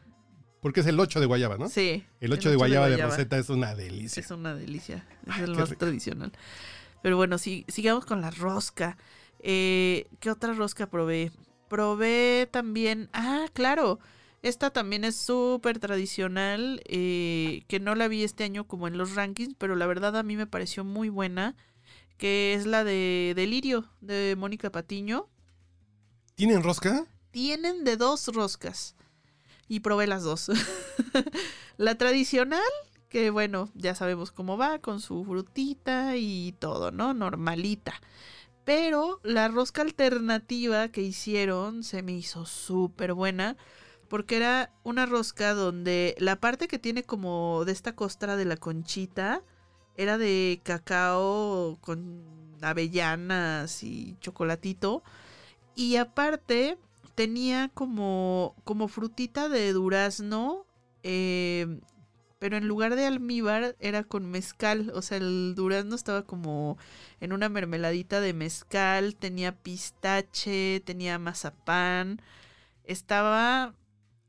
[0.61, 1.69] Porque es el 8 de Guayaba, ¿no?
[1.71, 2.05] Sí.
[2.21, 4.21] El 8 de Guayaba de Rosetta es una delicia.
[4.21, 5.07] Es una delicia.
[5.27, 5.79] Es Ay, el más rico.
[5.81, 6.33] tradicional.
[7.03, 8.97] Pero bueno, sí, sigamos con la rosca.
[9.41, 11.33] Eh, ¿Qué otra rosca probé?
[11.73, 13.09] Probé también.
[13.15, 13.99] Ah, claro.
[14.43, 16.83] Esta también es súper tradicional.
[16.85, 20.23] eh, que no la vi este año como en los rankings, pero la verdad a
[20.23, 21.57] mí me pareció muy buena.
[22.19, 25.31] Que es la de Delirio de Mónica Patiño.
[26.35, 27.07] ¿Tienen rosca?
[27.31, 28.95] Tienen de dos roscas.
[29.67, 30.51] Y probé las dos.
[31.79, 32.61] la tradicional,
[33.09, 37.15] que bueno, ya sabemos cómo va, con su frutita y todo, ¿no?
[37.15, 37.95] Normalita.
[38.65, 43.57] Pero la rosca alternativa que hicieron se me hizo súper buena.
[44.09, 48.59] Porque era una rosca donde la parte que tiene como de esta costra de la
[48.59, 49.43] conchita
[49.97, 55.03] era de cacao con avellanas y chocolatito.
[55.75, 56.79] Y aparte
[57.15, 60.67] tenía como, como frutita de durazno,
[61.03, 61.81] eh,
[62.43, 64.91] pero en lugar de almíbar era con mezcal.
[64.97, 66.77] O sea, el durazno estaba como
[67.21, 72.21] en una mermeladita de mezcal, tenía pistache, tenía mazapán.
[72.83, 73.75] Estaba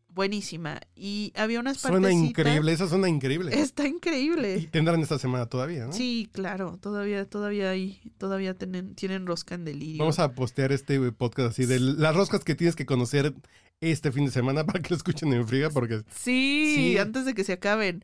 [0.10, 0.80] buenísima.
[0.96, 3.60] Y había unas Suena partecitas- increíble, esa suena increíble.
[3.60, 4.70] Está Y increíble.
[4.72, 5.94] tendrán esta semana todavía, ¿no?
[5.94, 9.98] Sí, claro, todavía, todavía hay, todavía tienen, tienen rosca en delirio.
[10.04, 13.34] Vamos a postear este podcast así de las roscas que tienes que conocer
[13.92, 16.98] este fin de semana para que lo escuchen en friga, porque Sí, Sí.
[16.98, 18.04] antes de que se acaben.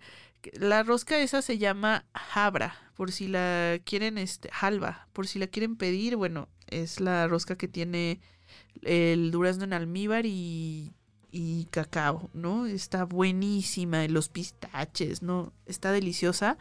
[0.53, 5.47] La rosca esa se llama Jabra, por si la quieren, este, Halva, por si la
[5.47, 8.21] quieren pedir, bueno, es la rosca que tiene
[8.83, 10.93] el durazno en almíbar y,
[11.31, 12.67] y cacao, ¿no?
[12.67, 15.51] Está buenísima, los pistaches, ¿no?
[15.65, 16.57] Está deliciosa.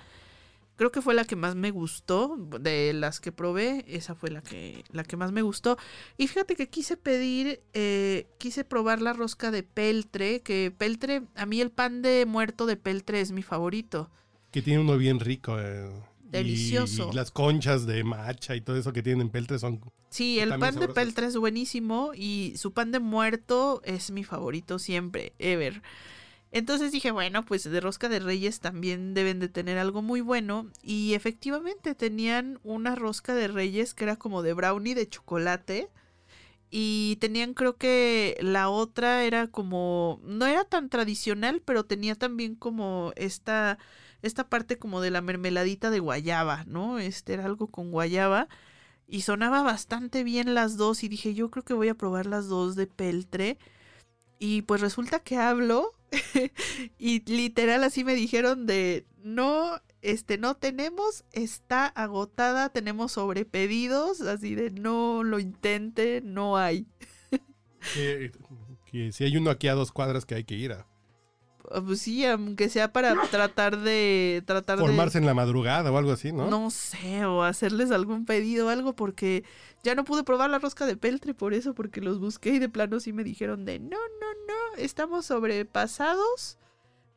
[0.78, 4.42] Creo que fue la que más me gustó de las que probé, esa fue la
[4.42, 5.76] que, la que más me gustó.
[6.16, 11.46] Y fíjate que quise pedir, eh, quise probar la rosca de peltre, que peltre, a
[11.46, 14.08] mí el pan de muerto de peltre es mi favorito.
[14.52, 15.58] que tiene uno bien rico.
[15.58, 15.90] eh,
[16.30, 17.08] Delicioso.
[17.10, 19.80] Y, las conchas de macha y todo eso que tienen en Peltre son...
[20.10, 24.78] Sí, el pan de peltre es buenísimo y su pan de muerto es mi favorito
[24.78, 25.82] siempre, ever.
[26.50, 30.70] Entonces dije, bueno, pues de rosca de reyes también deben de tener algo muy bueno.
[30.82, 35.90] Y efectivamente tenían una rosca de reyes que era como de brownie de chocolate.
[36.70, 42.54] Y tenían creo que la otra era como, no era tan tradicional, pero tenía también
[42.56, 43.78] como esta,
[44.22, 46.98] esta parte como de la mermeladita de guayaba, ¿no?
[46.98, 48.48] Este era algo con guayaba.
[49.06, 52.48] Y sonaba bastante bien las dos y dije, yo creo que voy a probar las
[52.48, 53.58] dos de peltre.
[54.38, 55.97] Y pues resulta que hablo
[56.98, 64.54] y literal así me dijeron de, no, este, no tenemos, está agotada, tenemos sobrepedidos, así
[64.54, 66.86] de, no lo intente, no hay.
[67.94, 68.32] Que,
[68.90, 70.86] que si hay uno aquí a dos cuadras que hay que ir a
[71.84, 74.84] Pues sí, aunque sea para tratar de, tratar de...
[74.84, 76.48] formarse en la madrugada o algo así, ¿no?
[76.48, 76.70] ¿no?
[76.70, 79.44] sé, o hacerles algún pedido o algo, porque
[79.82, 82.68] ya no pude probar la rosca de peltre por eso, porque los busqué y de
[82.68, 86.58] plano sí me dijeron de no, no, no, estamos sobrepasados,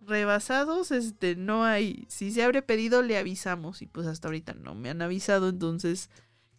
[0.01, 4.75] rebasados, este, no hay, si se abre pedido le avisamos y pues hasta ahorita no
[4.75, 6.09] me han avisado, entonces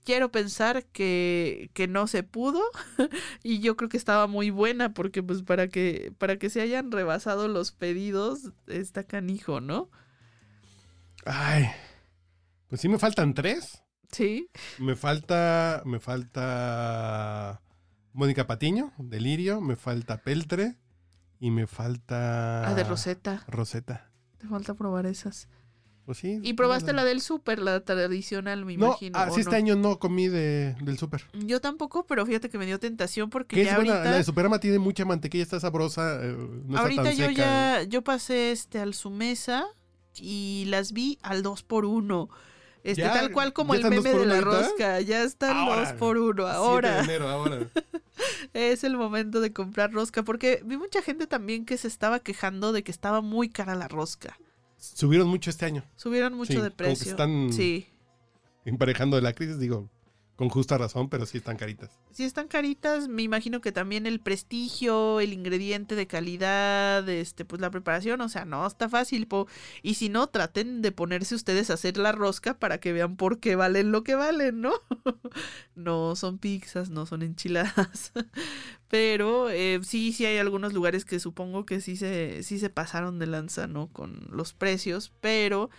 [0.05, 2.61] quiero pensar que, que no se pudo
[3.43, 6.91] y yo creo que estaba muy buena porque pues para que, para que se hayan
[6.91, 9.91] rebasado los pedidos está canijo, ¿no?
[11.25, 11.67] Ay,
[12.69, 13.83] pues sí me faltan tres.
[14.11, 14.51] Sí.
[14.79, 17.63] Me falta, me falta
[18.13, 20.77] Mónica Patiño, Delirio, me falta Peltre
[21.41, 22.69] y me falta...
[22.69, 23.45] Ah, de Rosetta.
[23.49, 24.11] Rosetta.
[24.39, 25.49] Te falta probar esas.
[26.05, 26.41] Pues sí.
[26.43, 29.19] Y probaste la del súper, la tradicional, me No, imagino.
[29.19, 29.57] así ¿o este no?
[29.57, 31.25] año no comí de, del súper.
[31.33, 34.17] Yo tampoco, pero fíjate que me dio tentación porque Que ya es buena, ahorita, la
[34.17, 37.35] de Superama tiene mucha mantequilla, está sabrosa, eh, no está ahorita tan yo seca.
[37.37, 39.65] ya, yo pasé este al su mesa
[40.17, 42.29] y las vi al 2 por 1
[42.83, 44.51] Este, Ya, tal cual como ¿ya el meme de la ahorita?
[44.51, 45.01] rosca.
[45.03, 45.83] Ya están Ahora.
[45.83, 46.43] dos por uno.
[46.43, 47.61] 7 de Ahora enero, ahora.
[48.55, 50.25] es el momento de comprar rosca.
[50.25, 53.87] Porque vi mucha gente también que se estaba quejando de que estaba muy cara la
[53.87, 54.37] rosca.
[54.83, 55.85] Subieron mucho este año.
[55.97, 57.11] Subieron mucho Sí, de como que precio.
[57.13, 57.87] están- Sí.
[58.65, 59.89] Emparejando de la crisis, digo,
[60.37, 61.91] con justa razón, pero sí están caritas.
[62.11, 67.61] Si están caritas, me imagino que también el prestigio, el ingrediente de calidad, este, pues
[67.61, 69.47] la preparación, o sea, no está fácil, po.
[69.83, 73.41] Y si no, traten de ponerse ustedes a hacer la rosca para que vean por
[73.41, 74.73] qué valen lo que valen, ¿no?
[75.75, 78.13] no son pizzas, no son enchiladas.
[78.89, 83.19] Pero eh, sí, sí hay algunos lugares que supongo que sí se, sí se pasaron
[83.19, 83.89] de lanza, ¿no?
[83.89, 85.71] Con los precios, pero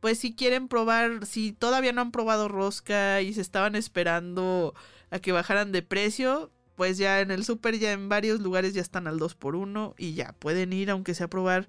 [0.00, 4.74] pues si quieren probar, si todavía no han probado rosca y se estaban esperando
[5.10, 8.80] a que bajaran de precio, pues ya en el súper ya en varios lugares ya
[8.82, 11.68] están al 2 por 1 y ya pueden ir aunque sea a probar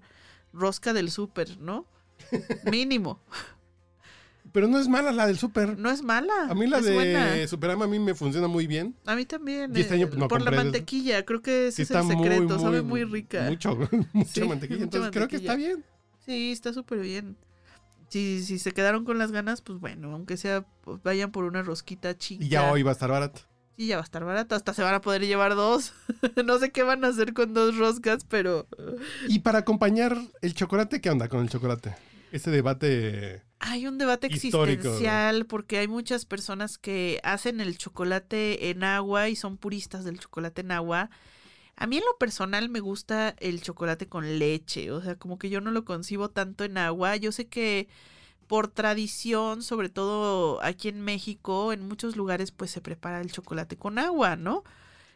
[0.54, 1.86] rosca del súper, ¿no?
[2.72, 3.20] Mínimo.
[4.52, 5.78] Pero no es mala la del súper.
[5.78, 6.34] No es mala.
[6.50, 7.48] A mí la de buena.
[7.48, 8.96] Superama a mí me funciona muy bien.
[9.06, 9.76] A mí también.
[9.76, 12.82] Y este año, no por la compré mantequilla, creo que ese es el secreto, sabe
[12.82, 13.44] muy rica.
[13.50, 13.76] Mucho,
[14.13, 14.86] mucha Sí, mantequilla.
[14.86, 15.84] mucha Entonces creo que está bien.
[16.26, 17.38] Sí, está súper bien.
[18.10, 21.62] Si, si se quedaron con las ganas, pues bueno, aunque sea, pues vayan por una
[21.62, 22.43] rosquita chica.
[22.43, 23.41] Y ya hoy va a estar barato.
[23.78, 24.56] Sí, ya va a estar barato.
[24.56, 25.93] Hasta se van a poder llevar dos.
[26.45, 28.67] no sé qué van a hacer con dos roscas, pero.
[29.30, 31.95] Y para acompañar el chocolate, ¿qué onda con el chocolate?
[32.34, 33.41] Este debate.
[33.60, 39.36] Hay un debate existencial porque hay muchas personas que hacen el chocolate en agua y
[39.36, 41.10] son puristas del chocolate en agua.
[41.80, 45.50] A mí en lo personal me gusta el chocolate con leche, o sea, como que
[45.50, 47.15] yo no lo concibo tanto en agua.
[47.15, 47.88] Yo sé que
[48.48, 53.78] por tradición, sobre todo aquí en México, en muchos lugares pues se prepara el chocolate
[53.78, 54.65] con agua, ¿no?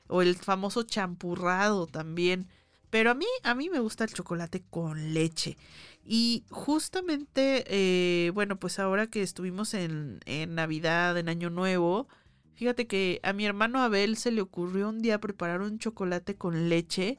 [0.07, 2.47] O el famoso champurrado también.
[2.89, 5.57] Pero a mí, a mí me gusta el chocolate con leche.
[6.05, 12.07] Y justamente, eh, bueno, pues ahora que estuvimos en, en Navidad, en Año Nuevo,
[12.55, 16.69] fíjate que a mi hermano Abel se le ocurrió un día preparar un chocolate con
[16.69, 17.17] leche,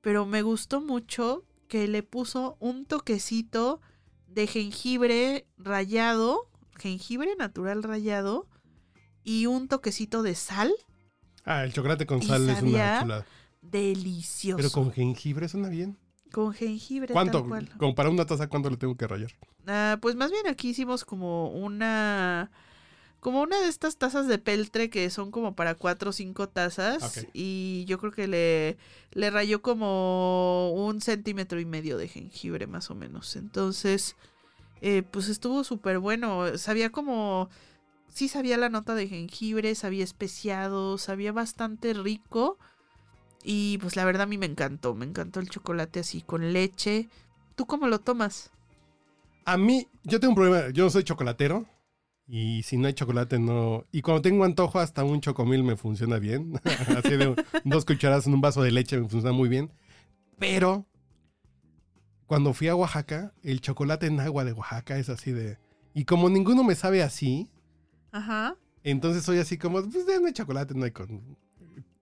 [0.00, 3.80] pero me gustó mucho que le puso un toquecito
[4.26, 8.48] de jengibre rallado, jengibre natural rallado,
[9.22, 10.72] y un toquecito de sal
[11.46, 13.26] Ah, el chocolate con Y sal es una chulada.
[13.60, 14.56] delicioso.
[14.56, 15.98] Pero con jengibre suena bien.
[16.32, 17.12] Con jengibre.
[17.12, 17.40] ¿Cuánto?
[17.40, 17.68] tal cual.
[17.78, 19.30] Como para una taza, ¿cuánto le tengo que rayar?
[19.66, 22.50] Ah, pues más bien aquí hicimos como una.
[23.24, 27.26] Como una de estas tazas de peltre que son como para cuatro o cinco tazas.
[27.32, 28.76] Y yo creo que le,
[29.12, 33.36] le rayó como un centímetro y medio de jengibre, más o menos.
[33.36, 34.14] Entonces,
[34.82, 36.58] eh, pues estuvo súper bueno.
[36.58, 37.48] Sabía como.
[38.12, 42.58] Sí, sabía la nota de jengibre, sabía especiado, sabía bastante rico.
[43.42, 44.94] Y pues la verdad a mí me encantó.
[44.94, 47.08] Me encantó el chocolate así con leche.
[47.54, 48.50] ¿Tú cómo lo tomas?
[49.46, 50.68] A mí, yo tengo un problema.
[50.74, 51.64] Yo no soy chocolatero.
[52.26, 53.84] Y si no hay chocolate, no.
[53.92, 56.58] Y cuando tengo antojo, hasta un chocomil me funciona bien.
[56.96, 59.70] Así de dos cucharadas en un vaso de leche me funciona muy bien.
[60.38, 60.86] Pero
[62.26, 65.58] cuando fui a Oaxaca, el chocolate en agua de Oaxaca es así de.
[65.92, 67.50] Y como ninguno me sabe así,
[68.10, 68.56] Ajá.
[68.82, 71.36] entonces soy así como, pues no hay chocolate, no hay con.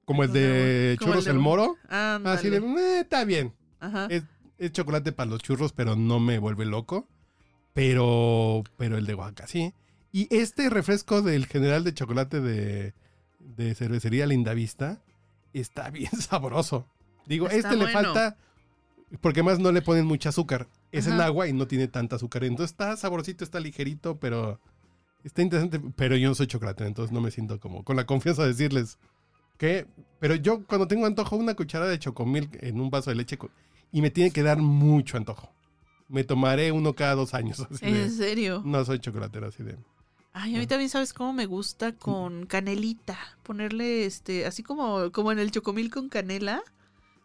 [0.04, 1.76] Como el de como el churros de- el moro.
[1.88, 3.54] Así de, "Eh, está bien.
[3.80, 4.06] Ajá.
[4.08, 4.22] Es,
[4.58, 7.08] es chocolate para los churros, pero no me vuelve loco.
[7.74, 9.72] Pero, pero el de Oaxaca, sí.
[10.12, 12.92] Y este refresco del general de chocolate de,
[13.38, 15.00] de cervecería Lindavista
[15.52, 16.86] está bien sabroso.
[17.26, 18.36] Digo, Está este le falta,
[19.20, 20.68] porque más no le ponen mucho azúcar.
[20.90, 21.26] Es en Ajá.
[21.26, 22.44] agua y no tiene tanta azúcar.
[22.44, 24.60] Entonces está saborosito, está ligerito, pero
[25.24, 25.80] está interesante.
[25.96, 28.98] Pero yo no soy chocolate, entonces no me siento como con la confianza de decirles
[29.56, 29.86] que.
[30.20, 33.38] Pero yo cuando tengo antojo, una cucharada de chocomil en un vaso de leche
[33.92, 35.50] y me tiene que dar mucho antojo.
[36.08, 37.60] Me tomaré uno cada dos años.
[37.70, 38.62] Así de- ¿En serio?
[38.66, 39.76] no soy chocolatero así de.
[40.34, 43.18] Ay, a mí también sabes cómo me gusta con canelita.
[43.42, 46.62] Ponerle este, así como, como en el chocomil con canela.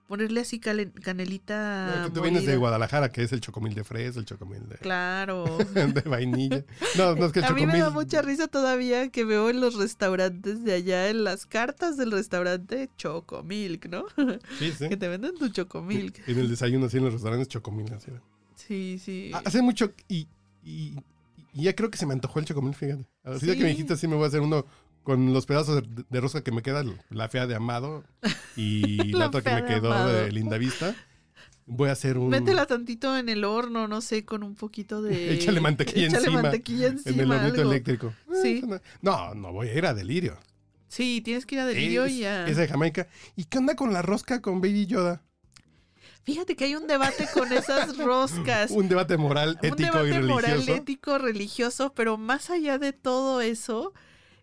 [0.08, 2.04] Ponerle así canelita.
[2.06, 2.56] Que tú vienes de.
[2.56, 5.46] Guadalajara, que es el chocomil de fresa, el chocomil de, Claro.
[5.74, 6.63] de vainilla.
[6.98, 7.67] No, no es que el A mí chocomil.
[7.67, 11.98] me da mucha risa todavía que veo en los restaurantes de allá, en las cartas
[11.98, 14.06] del restaurante, Chocomilk, ¿no?
[14.60, 14.88] Sí, sí.
[14.88, 16.26] Que te venden tu Chocomilk.
[16.28, 17.93] En el desayuno, así en los restaurantes, chocomil.
[17.93, 18.12] Así.
[18.56, 19.32] Sí, sí.
[19.46, 19.91] Hace mucho.
[20.08, 20.28] Y,
[20.63, 20.96] y,
[21.58, 23.08] y ya creo que se me antojó el chocomil, fíjate.
[23.24, 23.63] Así de que Sí.
[23.63, 24.65] me dijiste, así me voy a hacer uno
[25.04, 28.04] con los pedazos de, de rosca que me quedan, la fea de Amado
[28.56, 30.13] y la, La otra que me quedó Amado.
[30.13, 30.96] de Linda Vista.
[31.65, 32.30] Voy a hacer un.
[32.30, 35.34] Métela tantito en el horno, no sé, con un poquito de...
[35.36, 37.12] Échale mantequilla Échale encima, mantequilla encima.
[37.13, 37.72] en el hornito algo.
[37.72, 38.13] eléctrico.
[38.41, 38.62] Sí.
[38.64, 40.38] eso No, no, voy a ir a delirio.
[40.89, 42.47] Sí, tienes que ir a Delirio Es- y a...
[42.47, 43.08] Esa de Jamaica.
[43.36, 45.22] ¿Y qué onda con la rosca con Baby Yoda?
[46.28, 48.71] Fíjate que hay un debate con esas roscas.
[48.71, 53.39] Un debate moral, un ético y debate moral, ético, religioso, pero más allá de todo
[53.39, 53.93] eso,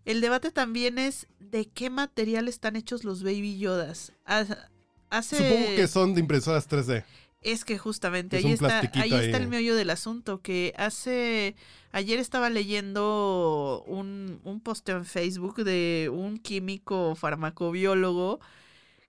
[0.07, 4.13] el debate también es de qué material están hechos los Baby Yodas.
[4.25, 5.37] Hace...
[5.37, 7.05] Supongo que son de impresoras 3D.
[7.43, 11.55] Es que justamente Es ahí un está, ahí está el meollo del asunto, que hace,
[11.93, 18.41] ayer estaba leyendo un, un posteo en Facebook de un químico farmacobiólogo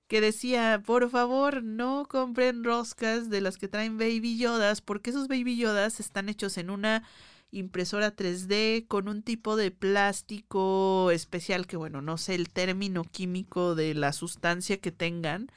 [0.07, 5.27] que decía, por favor, no compren roscas de las que traen baby yodas, porque esos
[5.27, 7.03] baby yodas están hechos en una
[7.51, 13.75] impresora 3D con un tipo de plástico especial que, bueno, no sé el término químico
[13.75, 15.51] de la sustancia que tengan,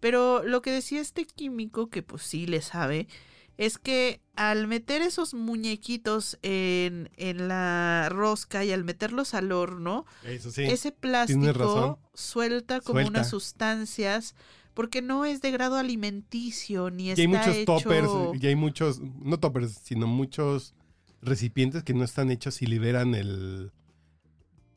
[0.00, 3.08] pero lo que decía este químico, que pues sí le sabe,
[3.56, 10.06] es que al meter esos muñequitos en, en la rosca y al meterlos al horno,
[10.24, 10.62] Eso sí.
[10.64, 13.10] ese plástico suelta como Suelta.
[13.10, 14.34] unas sustancias
[14.74, 18.08] porque no es de grado alimenticio ni y está hay muchos hecho toppers,
[18.42, 20.74] y hay muchos, no toppers, sino muchos
[21.22, 23.70] recipientes que no están hechos y liberan el...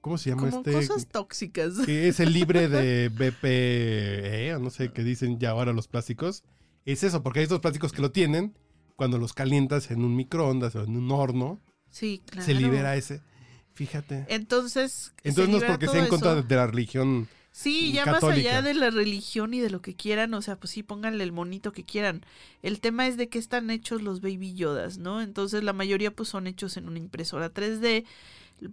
[0.01, 0.71] ¿Cómo se llama como este?
[0.71, 1.79] cosas tóxicas.
[1.85, 6.43] Que es el libre de BPE, o no sé qué dicen ya ahora los plásticos.
[6.85, 8.55] Es eso, porque hay estos plásticos que lo tienen,
[8.97, 12.45] cuando los calientas en un microondas o en un horno, Sí, claro.
[12.45, 13.21] se libera ese.
[13.73, 14.25] Fíjate.
[14.27, 16.43] Entonces, Entonces no es porque sea en contra eso.
[16.43, 17.29] de la religión.
[17.51, 20.71] Sí, ya más allá de la religión y de lo que quieran, o sea, pues
[20.71, 22.23] sí, pónganle el monito que quieran.
[22.61, 25.21] El tema es de qué están hechos los baby yodas, ¿no?
[25.21, 28.05] Entonces la mayoría pues son hechos en una impresora 3D,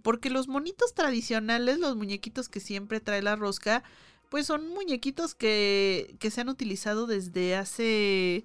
[0.03, 3.83] porque los monitos tradicionales, los muñequitos que siempre trae la rosca,
[4.29, 8.43] pues son muñequitos que, que se han utilizado desde hace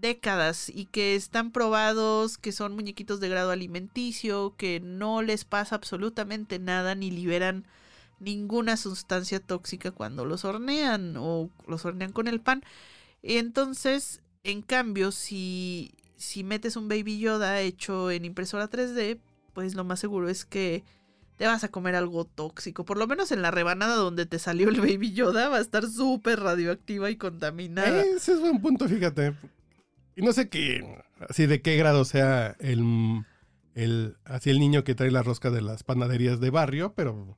[0.00, 5.74] décadas y que están probados, que son muñequitos de grado alimenticio, que no les pasa
[5.74, 7.66] absolutamente nada ni liberan
[8.18, 12.62] ninguna sustancia tóxica cuando los hornean o los hornean con el pan.
[13.22, 19.18] Entonces, en cambio, si, si metes un baby Yoda hecho en impresora 3D,
[19.52, 20.84] pues lo más seguro es que
[21.36, 22.84] te vas a comer algo tóxico.
[22.84, 25.86] Por lo menos en la rebanada donde te salió el baby Yoda va a estar
[25.86, 28.02] súper radioactiva y contaminada.
[28.02, 29.34] Ese es buen punto, fíjate.
[30.16, 33.24] Y no sé qué, así de qué grado sea el,
[33.74, 37.36] el, así el niño que trae la rosca de las panaderías de barrio, pero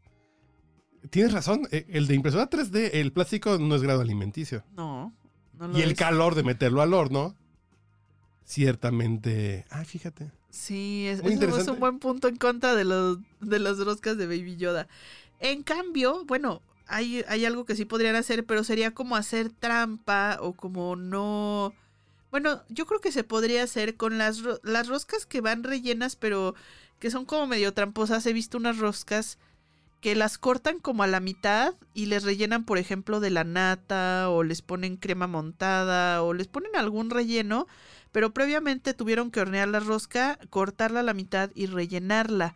[1.11, 1.62] tienes razón.
[1.72, 4.64] eh, El de impresora 3D, el plástico no es grado alimenticio.
[4.76, 5.12] No,
[5.55, 5.99] no lo Y el es.
[5.99, 7.35] calor de meterlo al horno,
[8.45, 9.64] ciertamente.
[9.70, 10.31] Ay, fíjate.
[10.51, 14.26] Sí, es, eso es un buen punto en contra de los de las roscas de
[14.26, 14.89] Baby Yoda.
[15.41, 20.39] En cambio, bueno, hay, hay algo que sí podrían hacer, pero sería como hacer trampa
[20.41, 21.74] o como no.
[22.31, 26.55] Bueno, yo creo que se podría hacer con las, las roscas que van rellenas, pero
[26.99, 28.26] que son como medio tramposas.
[28.26, 29.39] He visto unas roscas
[30.01, 34.31] que las cortan como a la mitad y les rellenan, por ejemplo, de la nata
[34.31, 37.66] o les ponen crema montada o les ponen algún relleno,
[38.12, 42.55] pero previamente tuvieron que hornear la rosca, cortarla a la mitad y rellenarla.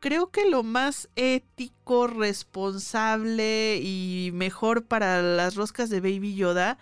[0.00, 6.78] Creo que lo más ético, responsable y mejor para las roscas de Baby Yoda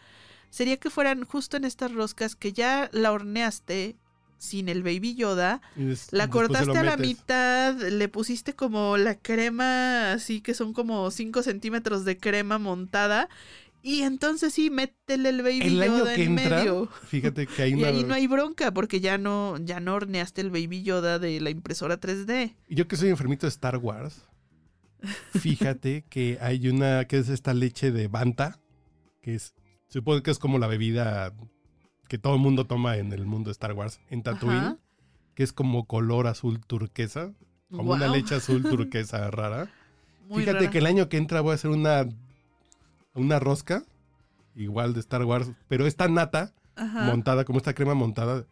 [0.53, 3.97] sería que fueran justo en estas roscas que ya la horneaste
[4.37, 5.63] sin el Baby Yoda,
[6.11, 11.43] la cortaste a la mitad, le pusiste como la crema, así que son como 5
[11.43, 13.29] centímetros de crema montada.
[13.83, 16.89] Y entonces sí, métele el baby El año Yoda que en entra, medio.
[17.09, 20.51] fíjate que hay Y ahí no hay bronca, porque ya no, ya no horneaste el
[20.51, 22.55] baby Yoda de la impresora 3D.
[22.69, 24.23] Y Yo que soy enfermito de Star Wars,
[25.39, 28.61] fíjate que hay una que es esta leche de Banta,
[29.21, 29.55] que es,
[29.93, 31.33] supongo que es como la bebida
[32.09, 34.79] que todo el mundo toma en el mundo de Star Wars, en Tatooine, Ajá.
[35.35, 37.33] que es como color azul turquesa,
[37.71, 39.69] como una leche azul turquesa rara.
[40.29, 40.71] muy fíjate rara.
[40.71, 42.07] que el año que entra voy a hacer una,
[43.15, 43.85] una rosca,
[44.55, 47.05] igual de Star Wars, pero esta nata Ajá.
[47.05, 48.45] montada, como esta crema montada,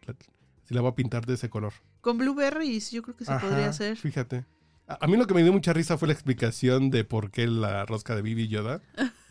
[0.65, 1.73] sí la voy a pintar de ese color.
[2.01, 3.97] Con blueberries, yo creo que se Ajá, podría hacer.
[3.97, 4.45] Fíjate.
[4.91, 7.47] A, a mí lo que me dio mucha risa fue la explicación de por qué
[7.47, 8.83] la rosca de Bibi Yoda.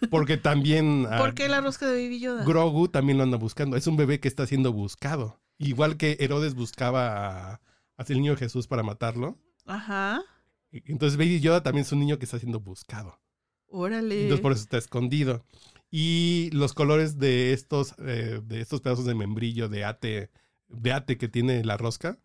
[0.10, 2.46] Porque también a ¿Por qué la rosca de baby Yoda?
[2.46, 3.76] Grogu también lo anda buscando.
[3.76, 5.42] Es un bebé que está siendo buscado.
[5.58, 7.62] Igual que Herodes buscaba a,
[7.98, 9.38] a el niño Jesús para matarlo.
[9.66, 10.22] Ajá.
[10.72, 13.20] Entonces Baby Yoda también es un niño que está siendo buscado.
[13.68, 14.24] Órale.
[14.24, 15.44] Entonces por eso está escondido.
[15.92, 20.30] Y los colores de estos, eh, de estos pedazos de membrillo de ate,
[20.68, 22.20] de ate que tiene la rosca,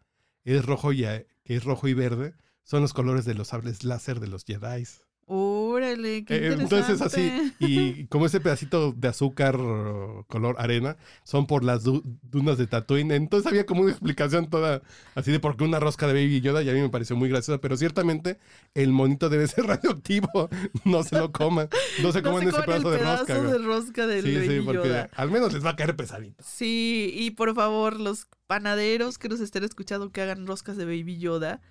[0.45, 2.35] es rojo y, que es rojo y verde,
[2.65, 4.85] son los colores de los sables láser de los Jedi.
[5.27, 6.63] Órale, qué Eh, interesante.
[6.77, 9.57] Entonces así, y como ese pedacito de azúcar
[10.27, 13.13] color arena, son por las du- dunas de Tatooine.
[13.13, 14.83] Entonces había como una explicación toda
[15.15, 17.31] así de por qué una rosca de Baby Yoda y a mí me pareció muy
[17.31, 18.39] graciosa, pero ciertamente
[18.75, 20.51] el monito debe ser radioactivo,
[20.85, 21.71] no se lo coman,
[22.03, 23.41] no se No coman se ese el pedazo de rosca.
[23.43, 25.09] de rosca del Sí, sí, porque Yoda.
[25.17, 26.45] al menos les va a caer pesadito.
[26.47, 31.17] Sí, y por favor, los panaderos que nos estén escuchando que hagan roscas de Baby
[31.19, 31.63] Yoda,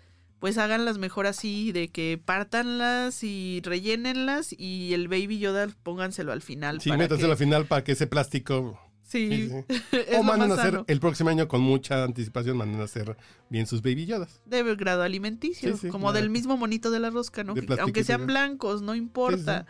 [0.44, 6.42] pues háganlas mejor así, de que pártanlas y rellénenlas y el Baby Yoda pónganselo al
[6.42, 6.82] final.
[6.82, 9.30] Sí, que- al final para que ese plástico Sí.
[9.30, 9.66] Sí, sí.
[10.10, 13.16] es O lo mandan a hacer el próximo año con mucha anticipación, mandan a hacer
[13.50, 14.42] bien sus baby yodas.
[14.46, 16.20] De grado alimenticio, Sí, como claro.
[16.20, 17.54] del mismo monito de la rosca, ¿no?
[17.54, 19.66] De Que- Aunque sean blancos, no importa,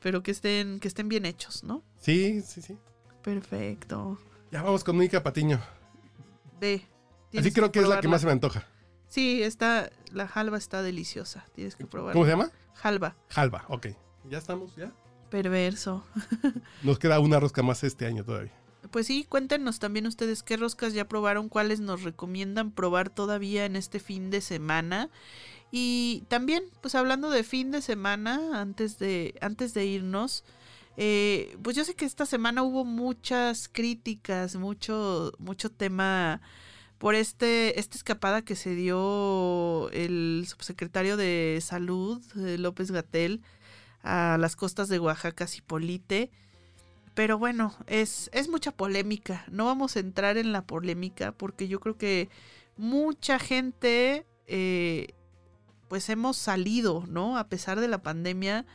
[0.00, 1.84] pero que estén, que estén bien hechos, ¿no?
[1.98, 2.78] Sí, sí, sí.
[3.22, 4.18] Perfecto.
[4.50, 5.60] Ya vamos con Mónica Patiño.
[6.58, 6.80] Ve.
[7.36, 8.66] Así creo que es la que más se me antoja.
[9.14, 11.46] Sí, está, la halva está deliciosa.
[11.54, 12.14] Tienes que probarla.
[12.14, 12.50] ¿Cómo se llama?
[12.82, 13.14] Halva.
[13.32, 13.86] Halva, ok.
[14.28, 14.92] Ya estamos, ya.
[15.30, 16.04] Perverso.
[16.82, 18.50] Nos queda una rosca más este año todavía.
[18.90, 23.76] Pues sí, cuéntenos también ustedes qué roscas ya probaron, cuáles nos recomiendan probar todavía en
[23.76, 25.10] este fin de semana.
[25.70, 30.42] Y también, pues hablando de fin de semana, antes de, antes de irnos,
[30.96, 36.40] eh, pues yo sé que esta semana hubo muchas críticas, mucho, mucho tema
[36.98, 43.42] por este, esta escapada que se dio el subsecretario de Salud, eh, López Gatel,
[44.02, 46.30] a las costas de Oaxaca, Cipolite.
[47.14, 49.44] Pero bueno, es, es mucha polémica.
[49.50, 52.28] No vamos a entrar en la polémica porque yo creo que
[52.76, 55.08] mucha gente, eh,
[55.88, 57.38] pues hemos salido, ¿no?
[57.38, 58.66] A pesar de la pandemia.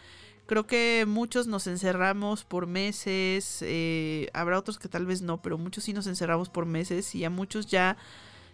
[0.49, 3.59] Creo que muchos nos encerramos por meses.
[3.61, 7.23] eh, habrá otros que tal vez no, pero muchos sí nos encerramos por meses y
[7.23, 7.97] a muchos ya,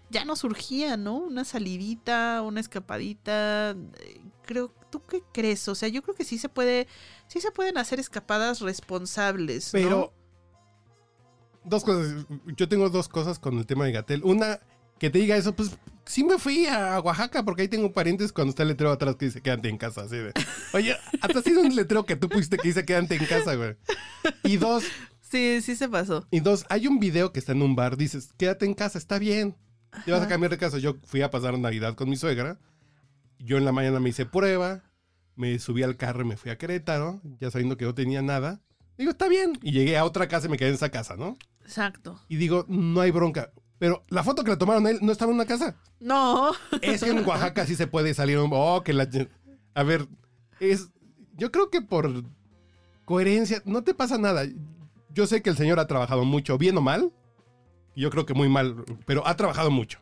[0.09, 1.15] ya nos surgía, ¿no?
[1.15, 3.71] Una salidita, una escapadita.
[3.71, 5.69] eh, Creo, ¿tú qué crees?
[5.69, 6.89] O sea, yo creo que sí se puede,
[7.27, 9.69] sí se pueden hacer escapadas responsables.
[9.71, 10.11] Pero.
[11.63, 12.25] Dos cosas.
[12.57, 14.21] Yo tengo dos cosas con el tema de Gatel.
[14.25, 14.59] Una,
[14.99, 18.49] que te diga eso, pues sí me fui a Oaxaca porque ahí tengo parientes cuando
[18.51, 20.01] está el letrero atrás que dice quédate en casa.
[20.03, 20.33] Así de.
[20.73, 23.75] Oye, hasta ha sido un letrero que tú pusiste que dice quédate en casa, güey.
[24.43, 24.83] Y dos,
[25.21, 26.27] Sí, sí se pasó.
[26.31, 29.17] y dos, hay un video que está en un bar, dices, quédate en casa, está
[29.19, 29.55] bien.
[30.05, 30.77] Te vas a cambiar de casa.
[30.77, 32.59] Yo fui a pasar Navidad con mi suegra.
[33.39, 34.83] Yo en la mañana me hice prueba.
[35.35, 38.61] Me subí al carro y me fui a Querétaro, ya sabiendo que no tenía nada.
[38.97, 39.57] Digo, está bien.
[39.61, 41.37] Y llegué a otra casa y me quedé en esa casa, ¿no?
[41.61, 42.21] Exacto.
[42.29, 43.51] Y digo, no hay bronca.
[43.77, 45.75] Pero la foto que le tomaron a él no estaba en una casa.
[45.99, 46.51] No.
[46.81, 48.49] Es que en Oaxaca sí se puede salir un...
[48.53, 49.07] Oh, que la...
[49.73, 50.07] A ver,
[50.59, 50.89] es...
[51.33, 52.23] Yo creo que por
[53.03, 54.45] coherencia no te pasa nada.
[55.09, 57.11] Yo sé que el señor ha trabajado mucho, bien o mal.
[57.95, 59.99] Yo creo que muy mal, pero ha trabajado mucho.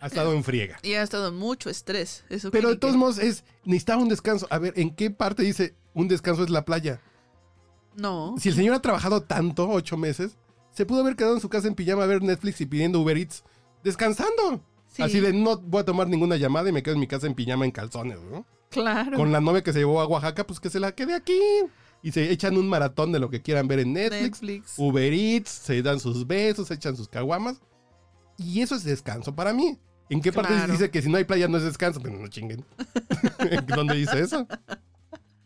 [0.00, 0.78] Ha estado en friega.
[0.82, 2.24] Y ha estado en mucho estrés.
[2.28, 3.44] Eso Pero de todos modos es...
[3.64, 4.46] Necesitaba un descanso.
[4.50, 7.00] A ver, ¿en qué parte dice un descanso es la playa?
[7.96, 8.34] No.
[8.38, 10.36] Si el señor ha trabajado tanto, ocho meses,
[10.74, 13.16] se pudo haber quedado en su casa en pijama a ver Netflix y pidiendo Uber
[13.16, 13.42] Eats,
[13.82, 14.62] descansando.
[14.88, 17.26] Sí, Así de no voy a tomar ninguna llamada y me quedo en mi casa
[17.26, 18.44] en pijama en calzones, ¿no?
[18.70, 19.16] Claro.
[19.16, 21.38] Con la novia que se llevó a Oaxaca, pues que se la quede aquí.
[22.02, 24.74] Y se echan un maratón de lo que quieran ver en Netflix, Netflix.
[24.78, 27.60] Uber Eats, se dan sus besos, se echan sus caguamas.
[28.36, 29.78] Y eso es descanso para mí.
[30.10, 30.72] ¿En qué parte Claro.
[30.72, 32.00] dice que si no hay playa no es descanso?
[32.02, 32.64] Pero no chinguen.
[33.74, 34.46] ¿Dónde dice eso?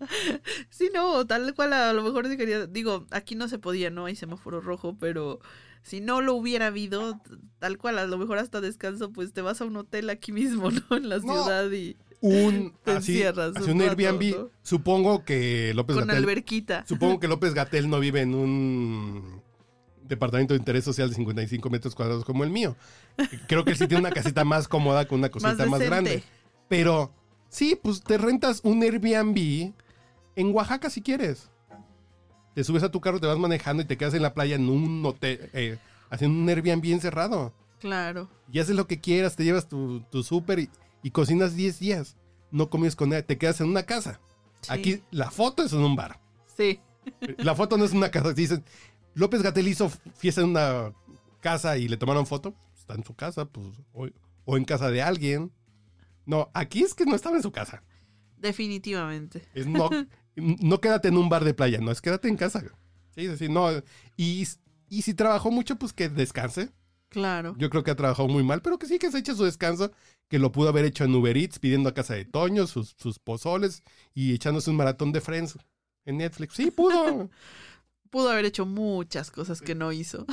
[0.70, 4.16] Sí, no, tal cual a lo mejor quería, digo, aquí no se podía, no hay
[4.16, 5.40] semáforo rojo, pero
[5.82, 7.20] si no lo hubiera habido,
[7.58, 10.70] tal cual a lo mejor hasta descanso, pues te vas a un hotel aquí mismo,
[10.90, 10.96] ¿no?
[10.96, 14.36] En la ciudad y Un, Te así, encierras así un un rato, Airbnb.
[14.36, 14.50] ¿no?
[14.62, 16.84] Supongo que López con Gatell alberquita.
[16.86, 19.42] Supongo que López Gatel no vive en un
[20.08, 22.76] departamento de interés social de 55 metros cuadrados como el mío.
[23.46, 26.22] Creo que él sí tiene una casita más cómoda con una cosita Más grande.
[26.68, 27.12] Pero
[27.48, 29.72] sí, pues te rentas un Airbnb
[30.36, 31.50] en Oaxaca si quieres.
[32.54, 34.68] Te subes a tu carro, te vas manejando y te quedas en la playa en
[34.68, 35.78] un hotel, eh,
[36.10, 37.52] haciendo un Airbnb encerrado.
[37.78, 38.28] Claro.
[38.50, 40.70] Y haces lo que quieras, te llevas tu, tu súper y,
[41.02, 42.16] y cocinas 10 días.
[42.50, 44.20] No comes con nadie, te quedas en una casa.
[44.62, 44.72] Sí.
[44.72, 46.18] Aquí la foto es en un bar.
[46.56, 46.80] Sí.
[47.38, 48.32] La foto no es una casa.
[48.32, 48.64] Dicen,
[49.14, 50.92] López Gatel hizo fiesta en una
[51.40, 52.54] casa y le tomaron foto.
[52.76, 54.08] Está en su casa, pues, o,
[54.44, 55.52] o en casa de alguien.
[56.26, 57.82] No, aquí es que no estaba en su casa.
[58.40, 59.42] Definitivamente.
[59.54, 59.90] Es no,
[60.36, 62.62] no quédate en un bar de playa, no, es quédate en casa.
[63.14, 63.70] Sí, sí, no.
[64.16, 64.46] Y,
[64.88, 66.70] y si trabajó mucho, pues que descanse.
[67.08, 67.54] Claro.
[67.58, 69.92] Yo creo que ha trabajado muy mal, pero que sí que se eche su descanso,
[70.28, 73.18] que lo pudo haber hecho en Uber Eats, pidiendo a casa de Toño sus, sus
[73.18, 73.82] pozoles
[74.14, 75.56] y echándose un maratón de Friends
[76.04, 76.54] en Netflix.
[76.54, 77.30] Sí, pudo.
[78.10, 80.24] Pudo haber hecho muchas cosas que no hizo.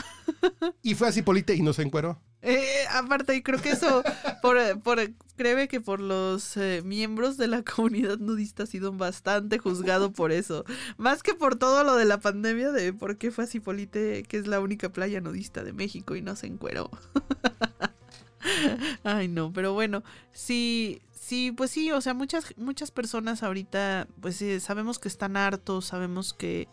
[0.81, 2.21] y fue así Polite y no se encueró.
[2.47, 4.03] Eh, aparte, y creo que eso,
[4.43, 4.99] por, por,
[5.35, 10.31] créeme que por los eh, miembros de la comunidad nudista ha sido bastante juzgado por
[10.31, 10.63] eso.
[10.97, 14.37] Más que por todo lo de la pandemia de por qué fue así Polite, que
[14.37, 16.91] es la única playa nudista de México y no se encueró.
[19.03, 24.35] Ay, no, pero bueno, sí, sí, pues sí, o sea, muchas, muchas personas ahorita, pues
[24.35, 26.67] sí, sabemos que están hartos, sabemos que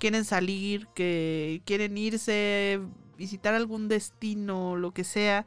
[0.00, 2.80] quieren salir, que quieren irse,
[3.22, 5.46] visitar algún destino, lo que sea.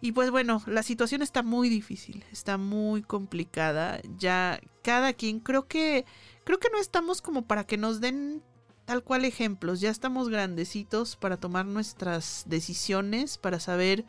[0.00, 4.00] Y pues bueno, la situación está muy difícil, está muy complicada.
[4.16, 6.04] Ya cada quien, creo que,
[6.44, 8.44] creo que no estamos como para que nos den
[8.84, 9.80] tal cual ejemplos.
[9.80, 14.04] Ya estamos grandecitos para tomar nuestras decisiones, para saber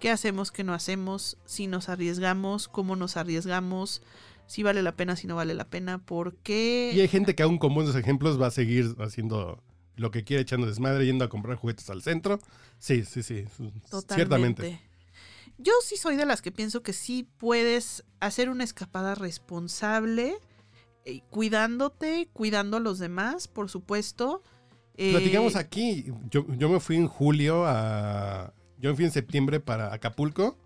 [0.00, 4.02] qué hacemos, qué no hacemos, si nos arriesgamos, cómo nos arriesgamos,
[4.46, 6.90] si vale la pena, si no vale la pena, por qué.
[6.92, 9.62] Y hay gente que aún con buenos ejemplos va a seguir haciendo
[10.00, 12.40] lo que quiere, echando desmadre, yendo a comprar juguetes al centro.
[12.78, 13.44] Sí, sí, sí.
[13.90, 14.14] Totalmente.
[14.14, 14.80] Ciertamente.
[15.58, 20.36] Yo sí soy de las que pienso que sí puedes hacer una escapada responsable,
[21.04, 24.42] eh, cuidándote, cuidando a los demás, por supuesto.
[24.96, 26.06] Eh, Platicamos aquí.
[26.30, 28.54] Yo, yo me fui en julio a.
[28.78, 30.56] Yo me fui en septiembre para Acapulco,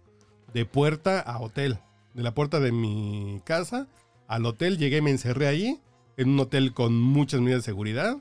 [0.52, 1.80] de puerta a hotel.
[2.14, 3.88] De la puerta de mi casa
[4.28, 5.80] al hotel, llegué y me encerré ahí,
[6.16, 8.16] en un hotel con muchas medidas de seguridad.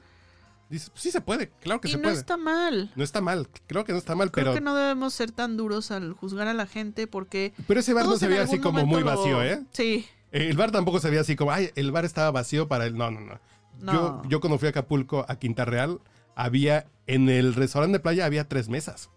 [0.74, 2.16] Dices, pues sí se puede, claro que y se no puede.
[2.16, 2.92] está mal.
[2.96, 5.56] No está mal, creo que no está mal, Creo pero, que no debemos ser tan
[5.56, 7.54] duros al juzgar a la gente porque...
[7.68, 9.62] pero ese bar no se veía así como muy lo- vacío, ¿eh?
[9.72, 12.98] Sí, El bar tampoco se veía así como, ay, el bar estaba vacío para él.
[12.98, 13.40] No, no, no.
[13.82, 13.94] no.
[13.94, 16.00] Yo, yo cuando fui a Acapulco, a Quinta Real,
[16.36, 19.12] había, en el restaurante de playa había tres mesas.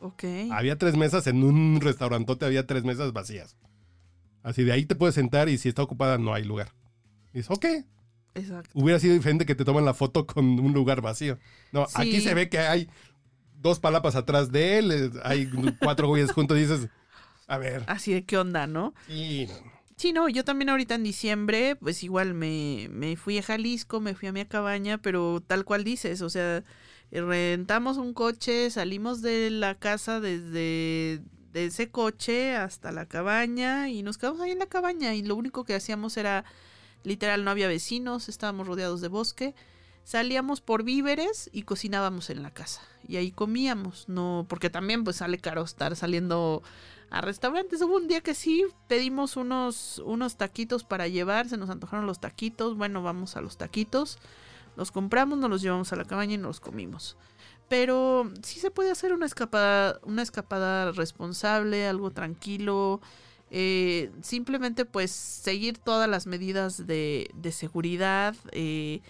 [0.00, 0.24] Ok.
[0.52, 3.56] Había tres mesas, en un restaurantote había tres mesas vacías.
[4.42, 6.72] Así de ahí te puedes sentar y si está ocupada no hay lugar.
[7.34, 7.66] Y dices, ok,
[8.36, 8.70] Exacto.
[8.74, 11.38] hubiera sido diferente que te toman la foto con un lugar vacío.
[11.72, 11.94] No, Sí.
[11.96, 12.88] aquí se ve que hay
[13.60, 16.88] dos palapas atrás de él, hay cuatro güeyes juntos y dices,
[17.48, 17.82] a ver.
[17.88, 18.94] Así de qué onda, ¿no?
[19.08, 19.76] sí, no.
[19.98, 24.14] Sí, no, yo también ahorita en diciembre, pues igual me, me fui a Jalisco, me
[24.14, 26.62] fui a mi cabaña, pero tal cual dices, o sea,
[27.10, 31.22] rentamos un coche, salimos de la casa desde
[31.52, 35.34] de ese coche hasta la cabaña y nos quedamos ahí en la cabaña y lo
[35.34, 36.44] único que hacíamos era,
[37.04, 39.54] literal, no había vecinos, estábamos rodeados de bosque,
[40.04, 45.16] salíamos por víveres y cocinábamos en la casa y ahí comíamos, no, porque también pues
[45.16, 46.62] sale caro estar saliendo
[47.10, 47.80] a restaurantes.
[47.82, 52.20] Hubo un día que sí pedimos unos, unos taquitos para llevar, se nos antojaron los
[52.20, 54.18] taquitos, bueno, vamos a los taquitos,
[54.76, 57.16] los compramos, nos los llevamos a la cabaña y nos los comimos.
[57.68, 63.00] Pero sí se puede hacer una escapada, una escapada responsable, algo tranquilo.
[63.50, 69.02] Eh, simplemente pues seguir todas las medidas de, de seguridad eh,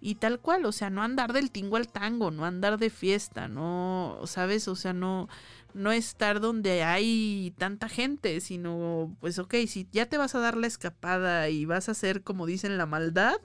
[0.00, 3.46] y tal cual, o sea, no andar del tingo al tango, no andar de fiesta,
[3.48, 4.66] no, ¿sabes?
[4.66, 5.28] O sea, no,
[5.74, 10.56] no estar donde hay tanta gente, sino, pues ok, si ya te vas a dar
[10.56, 13.36] la escapada y vas a hacer, como dicen, la maldad,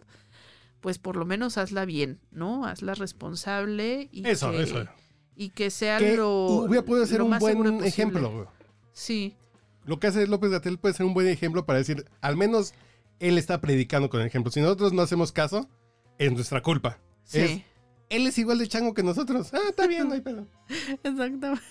[0.82, 2.66] pues por lo menos hazla bien, ¿no?
[2.66, 4.86] Hazla responsable y Eso, que, eso.
[5.36, 8.50] y que sea Que lo hubiera podido ser un buen ejemplo.
[8.94, 9.38] Sí,
[9.88, 12.74] Lo que hace López Gatel puede ser un buen ejemplo para decir, al menos
[13.20, 14.52] él está predicando con el ejemplo.
[14.52, 15.68] Si nosotros no hacemos caso,
[16.20, 17.00] es nuestra culpa.
[17.24, 17.62] sí, Es-
[18.10, 19.54] él es igual de chango que nosotros.
[19.54, 20.46] Ah, está bien, no hay pedo.
[21.04, 21.62] exactamente.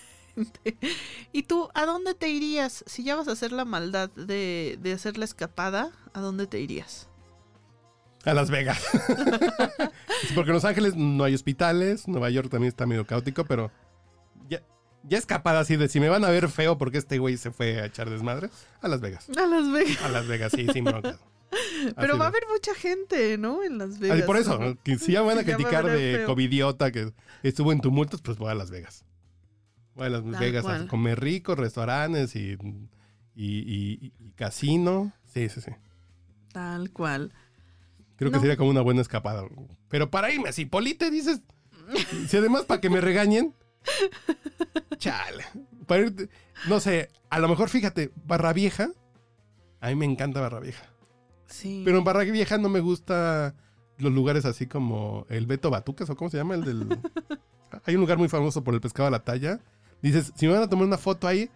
[1.33, 2.85] ¿Y tú a dónde te irías?
[2.87, 6.61] Si ya vas a hacer la maldad de, de hacer la escapada, ¿a dónde te
[6.61, 7.09] irías?
[8.25, 8.83] A Las Vegas.
[10.35, 13.71] Porque en Los Ángeles no hay hospitales, Nueva York también está medio caótico, pero
[14.49, 14.61] ya,
[15.09, 17.81] ya escapada así de si me van a ver feo porque este güey se fue
[17.81, 18.51] a echar desmadre,
[18.81, 19.29] a Las Vegas.
[19.37, 20.03] A Las Vegas.
[20.03, 21.19] A Las Vegas, sí, sin bronca.
[21.97, 23.63] Pero Así va a haber mucha gente, ¿no?
[23.63, 24.19] En Las Vegas.
[24.19, 24.71] Así por eso, ¿no?
[24.71, 24.83] ¿no?
[24.83, 26.27] que si ya van a criticar de feo.
[26.27, 29.05] covidiota que estuvo en tumultos, pues voy a Las Vegas.
[29.95, 30.83] Voy a Las Tal Vegas cual.
[30.85, 32.59] a comer rico, restaurantes y,
[33.35, 35.13] y, y- y casino.
[35.33, 35.71] Sí, sí, sí.
[36.53, 37.33] Tal cual.
[38.17, 39.45] Creo que sería como una buena escapada.
[39.89, 41.41] Pero para irme así, Polite, dices.
[42.29, 43.55] Si además para que me regañen.
[44.99, 45.45] Chale.
[45.87, 46.29] Para irte-
[46.69, 48.89] no sé, a lo mejor fíjate, Barra Vieja.
[49.81, 50.87] A mí me encanta Barra Vieja.
[51.47, 51.83] Sí.
[51.85, 53.55] Pero en Barra Vieja no me gusta
[53.99, 56.99] los lugares así como el Beto Batucas o cómo se llama el del.
[57.85, 59.61] Hay un lugar muy famoso por el pescado a la talla.
[60.03, 61.51] Dices, si me van a tomar una foto ahí,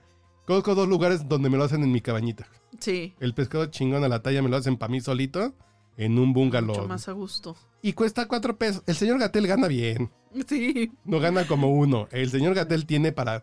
[0.46, 2.46] conozco dos lugares donde me lo hacen en mi cabañita.
[2.78, 3.14] Sí.
[3.20, 5.54] El pescado chingón a la talla me lo hacen para mí solito
[5.96, 6.74] en un bungalow.
[6.74, 7.56] Mucho más a gusto.
[7.82, 8.82] Y cuesta cuatro pesos.
[8.86, 10.10] El señor Gatel gana bien.
[10.46, 10.92] Sí.
[11.04, 12.08] No gana como uno.
[12.12, 13.42] El señor Gatel tiene para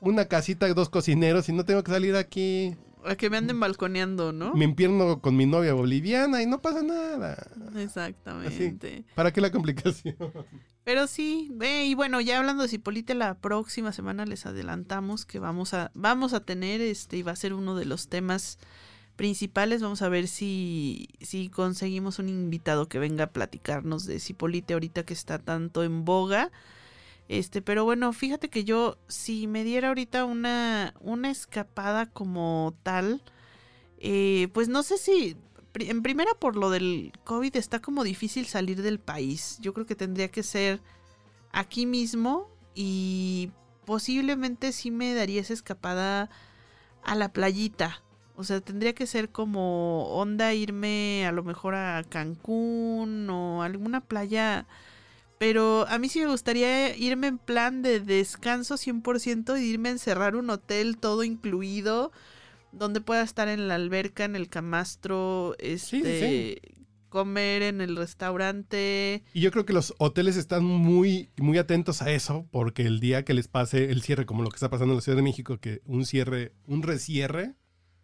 [0.00, 2.74] una casita, dos cocineros y no tengo que salir aquí.
[3.04, 4.54] A que me anden balconeando, ¿no?
[4.54, 7.46] Me empierno con mi novia boliviana y no pasa nada.
[7.76, 9.04] Exactamente.
[9.14, 10.16] ¿Para qué la complicación?
[10.84, 15.38] Pero sí, ve, y bueno, ya hablando de Cipolite, la próxima semana les adelantamos que
[15.38, 18.58] vamos a, vamos a tener, este, y va a ser uno de los temas
[19.20, 19.82] principales.
[19.82, 25.04] Vamos a ver si, si conseguimos un invitado que venga a platicarnos de Cipolite ahorita
[25.04, 26.50] que está tanto en boga.
[27.28, 33.22] Este, pero bueno, fíjate que yo, si me diera ahorita una, una escapada como tal,
[33.98, 35.36] eh, pues no sé si,
[35.74, 39.58] en primera por lo del COVID está como difícil salir del país.
[39.60, 40.80] Yo creo que tendría que ser
[41.52, 43.50] aquí mismo y
[43.84, 46.30] posiblemente sí me daría esa escapada
[47.02, 48.02] a la playita.
[48.40, 54.00] O sea, tendría que ser como onda irme a lo mejor a Cancún o alguna
[54.00, 54.66] playa.
[55.36, 59.92] Pero a mí sí me gustaría irme en plan de descanso 100% y irme a
[59.92, 62.12] encerrar un hotel todo incluido,
[62.72, 66.62] donde pueda estar en la alberca, en el camastro, este,
[67.10, 69.22] comer en el restaurante.
[69.34, 73.22] Y yo creo que los hoteles están muy, muy atentos a eso, porque el día
[73.22, 75.58] que les pase el cierre, como lo que está pasando en la Ciudad de México,
[75.58, 77.56] que un cierre, un resierre,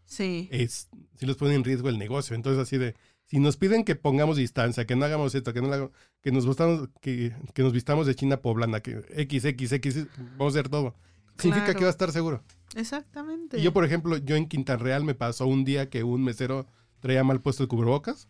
[0.06, 0.48] sí.
[0.50, 2.34] es, si los pone en riesgo el negocio.
[2.34, 2.94] Entonces, así de,
[3.26, 5.90] si nos piden que pongamos distancia, que no hagamos esto, que no
[6.22, 10.06] que nos gustamos, que, que, nos vistamos de China poblana, que X, X, X,
[10.38, 10.94] vamos a hacer todo.
[11.38, 12.42] Significa que va a estar seguro.
[12.74, 13.58] Exactamente.
[13.58, 16.66] Y yo, por ejemplo, yo en Quinta Real me pasó un día que un mesero
[17.00, 18.28] traía mal puesto el cubrebocas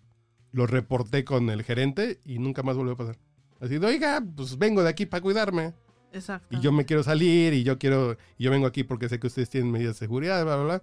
[0.57, 3.18] lo reporté con el gerente y nunca más volvió a pasar.
[3.61, 5.74] Así de, oiga, pues vengo de aquí para cuidarme.
[6.12, 6.57] Exacto.
[6.57, 9.27] Y yo me quiero salir y yo quiero, y yo vengo aquí porque sé que
[9.27, 10.83] ustedes tienen medidas de seguridad, bla, bla, bla.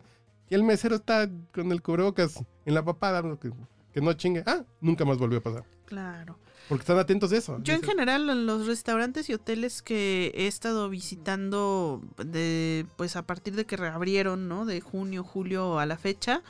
[0.53, 3.51] Y el mesero está con el cubrebocas en la papada, que,
[3.91, 4.43] que no chingue.
[4.45, 5.63] Ah, nunca más volvió a pasar.
[5.87, 6.37] Claro.
[6.69, 7.57] Porque están atentos a eso.
[7.63, 13.23] Yo en general en los restaurantes y hoteles que he estado visitando de pues a
[13.23, 14.67] partir de que reabrieron, ¿no?
[14.67, 16.43] De junio, julio a la fecha,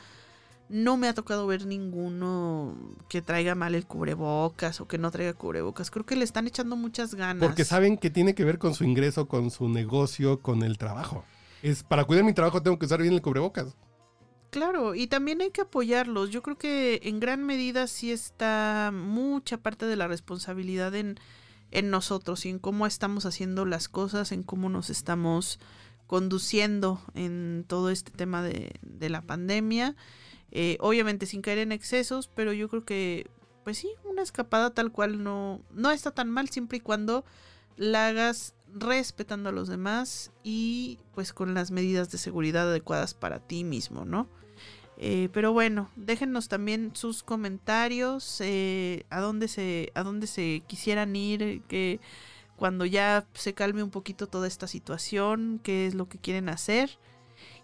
[0.68, 2.76] no me ha tocado ver ninguno
[3.08, 5.90] que traiga mal el cubrebocas o que no traiga cubrebocas.
[5.90, 7.48] Creo que le están echando muchas ganas.
[7.48, 11.24] Porque saben que tiene que ver con su ingreso, con su negocio, con el trabajo.
[11.62, 13.74] Es para cuidar mi trabajo tengo que usar bien el cubrebocas.
[14.54, 16.30] Claro, y también hay que apoyarlos.
[16.30, 21.18] Yo creo que en gran medida sí está mucha parte de la responsabilidad en,
[21.72, 25.58] en nosotros y en cómo estamos haciendo las cosas, en cómo nos estamos
[26.06, 29.96] conduciendo en todo este tema de, de la pandemia.
[30.52, 33.26] Eh, obviamente sin caer en excesos, pero yo creo que,
[33.64, 37.24] pues sí, una escapada tal cual no, no está tan mal siempre y cuando
[37.76, 43.40] la hagas respetando a los demás y pues con las medidas de seguridad adecuadas para
[43.40, 44.28] ti mismo, ¿no?
[44.96, 51.16] Eh, pero bueno, déjenos también sus comentarios, eh, a dónde se, a dónde se quisieran
[51.16, 52.00] ir, que
[52.56, 56.98] cuando ya se calme un poquito toda esta situación, qué es lo que quieren hacer.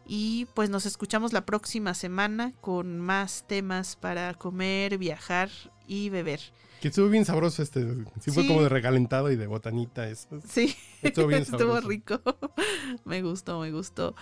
[0.06, 5.50] Y pues nos escuchamos la próxima semana con más temas para comer, viajar
[5.86, 6.40] y beber.
[6.80, 7.86] Que estuvo bien sabroso este.
[8.20, 10.40] Sí, fue como de regalentado y de botanita eso.
[10.48, 11.76] Sí, estuvo bien sabroso.
[11.76, 12.20] estuvo rico.
[13.04, 14.16] me gustó, me gustó.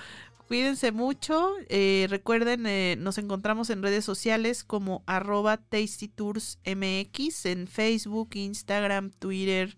[0.49, 1.53] Cuídense mucho.
[1.69, 9.77] Eh, recuerden, eh, nos encontramos en redes sociales como arroba tastytoursmx en Facebook, Instagram, Twitter,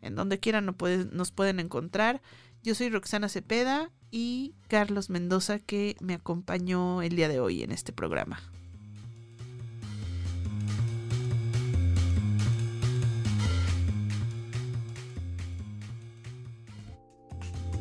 [0.00, 2.22] en donde quieran nos pueden encontrar.
[2.62, 7.70] Yo soy Roxana Cepeda y Carlos Mendoza que me acompañó el día de hoy en
[7.70, 8.40] este programa.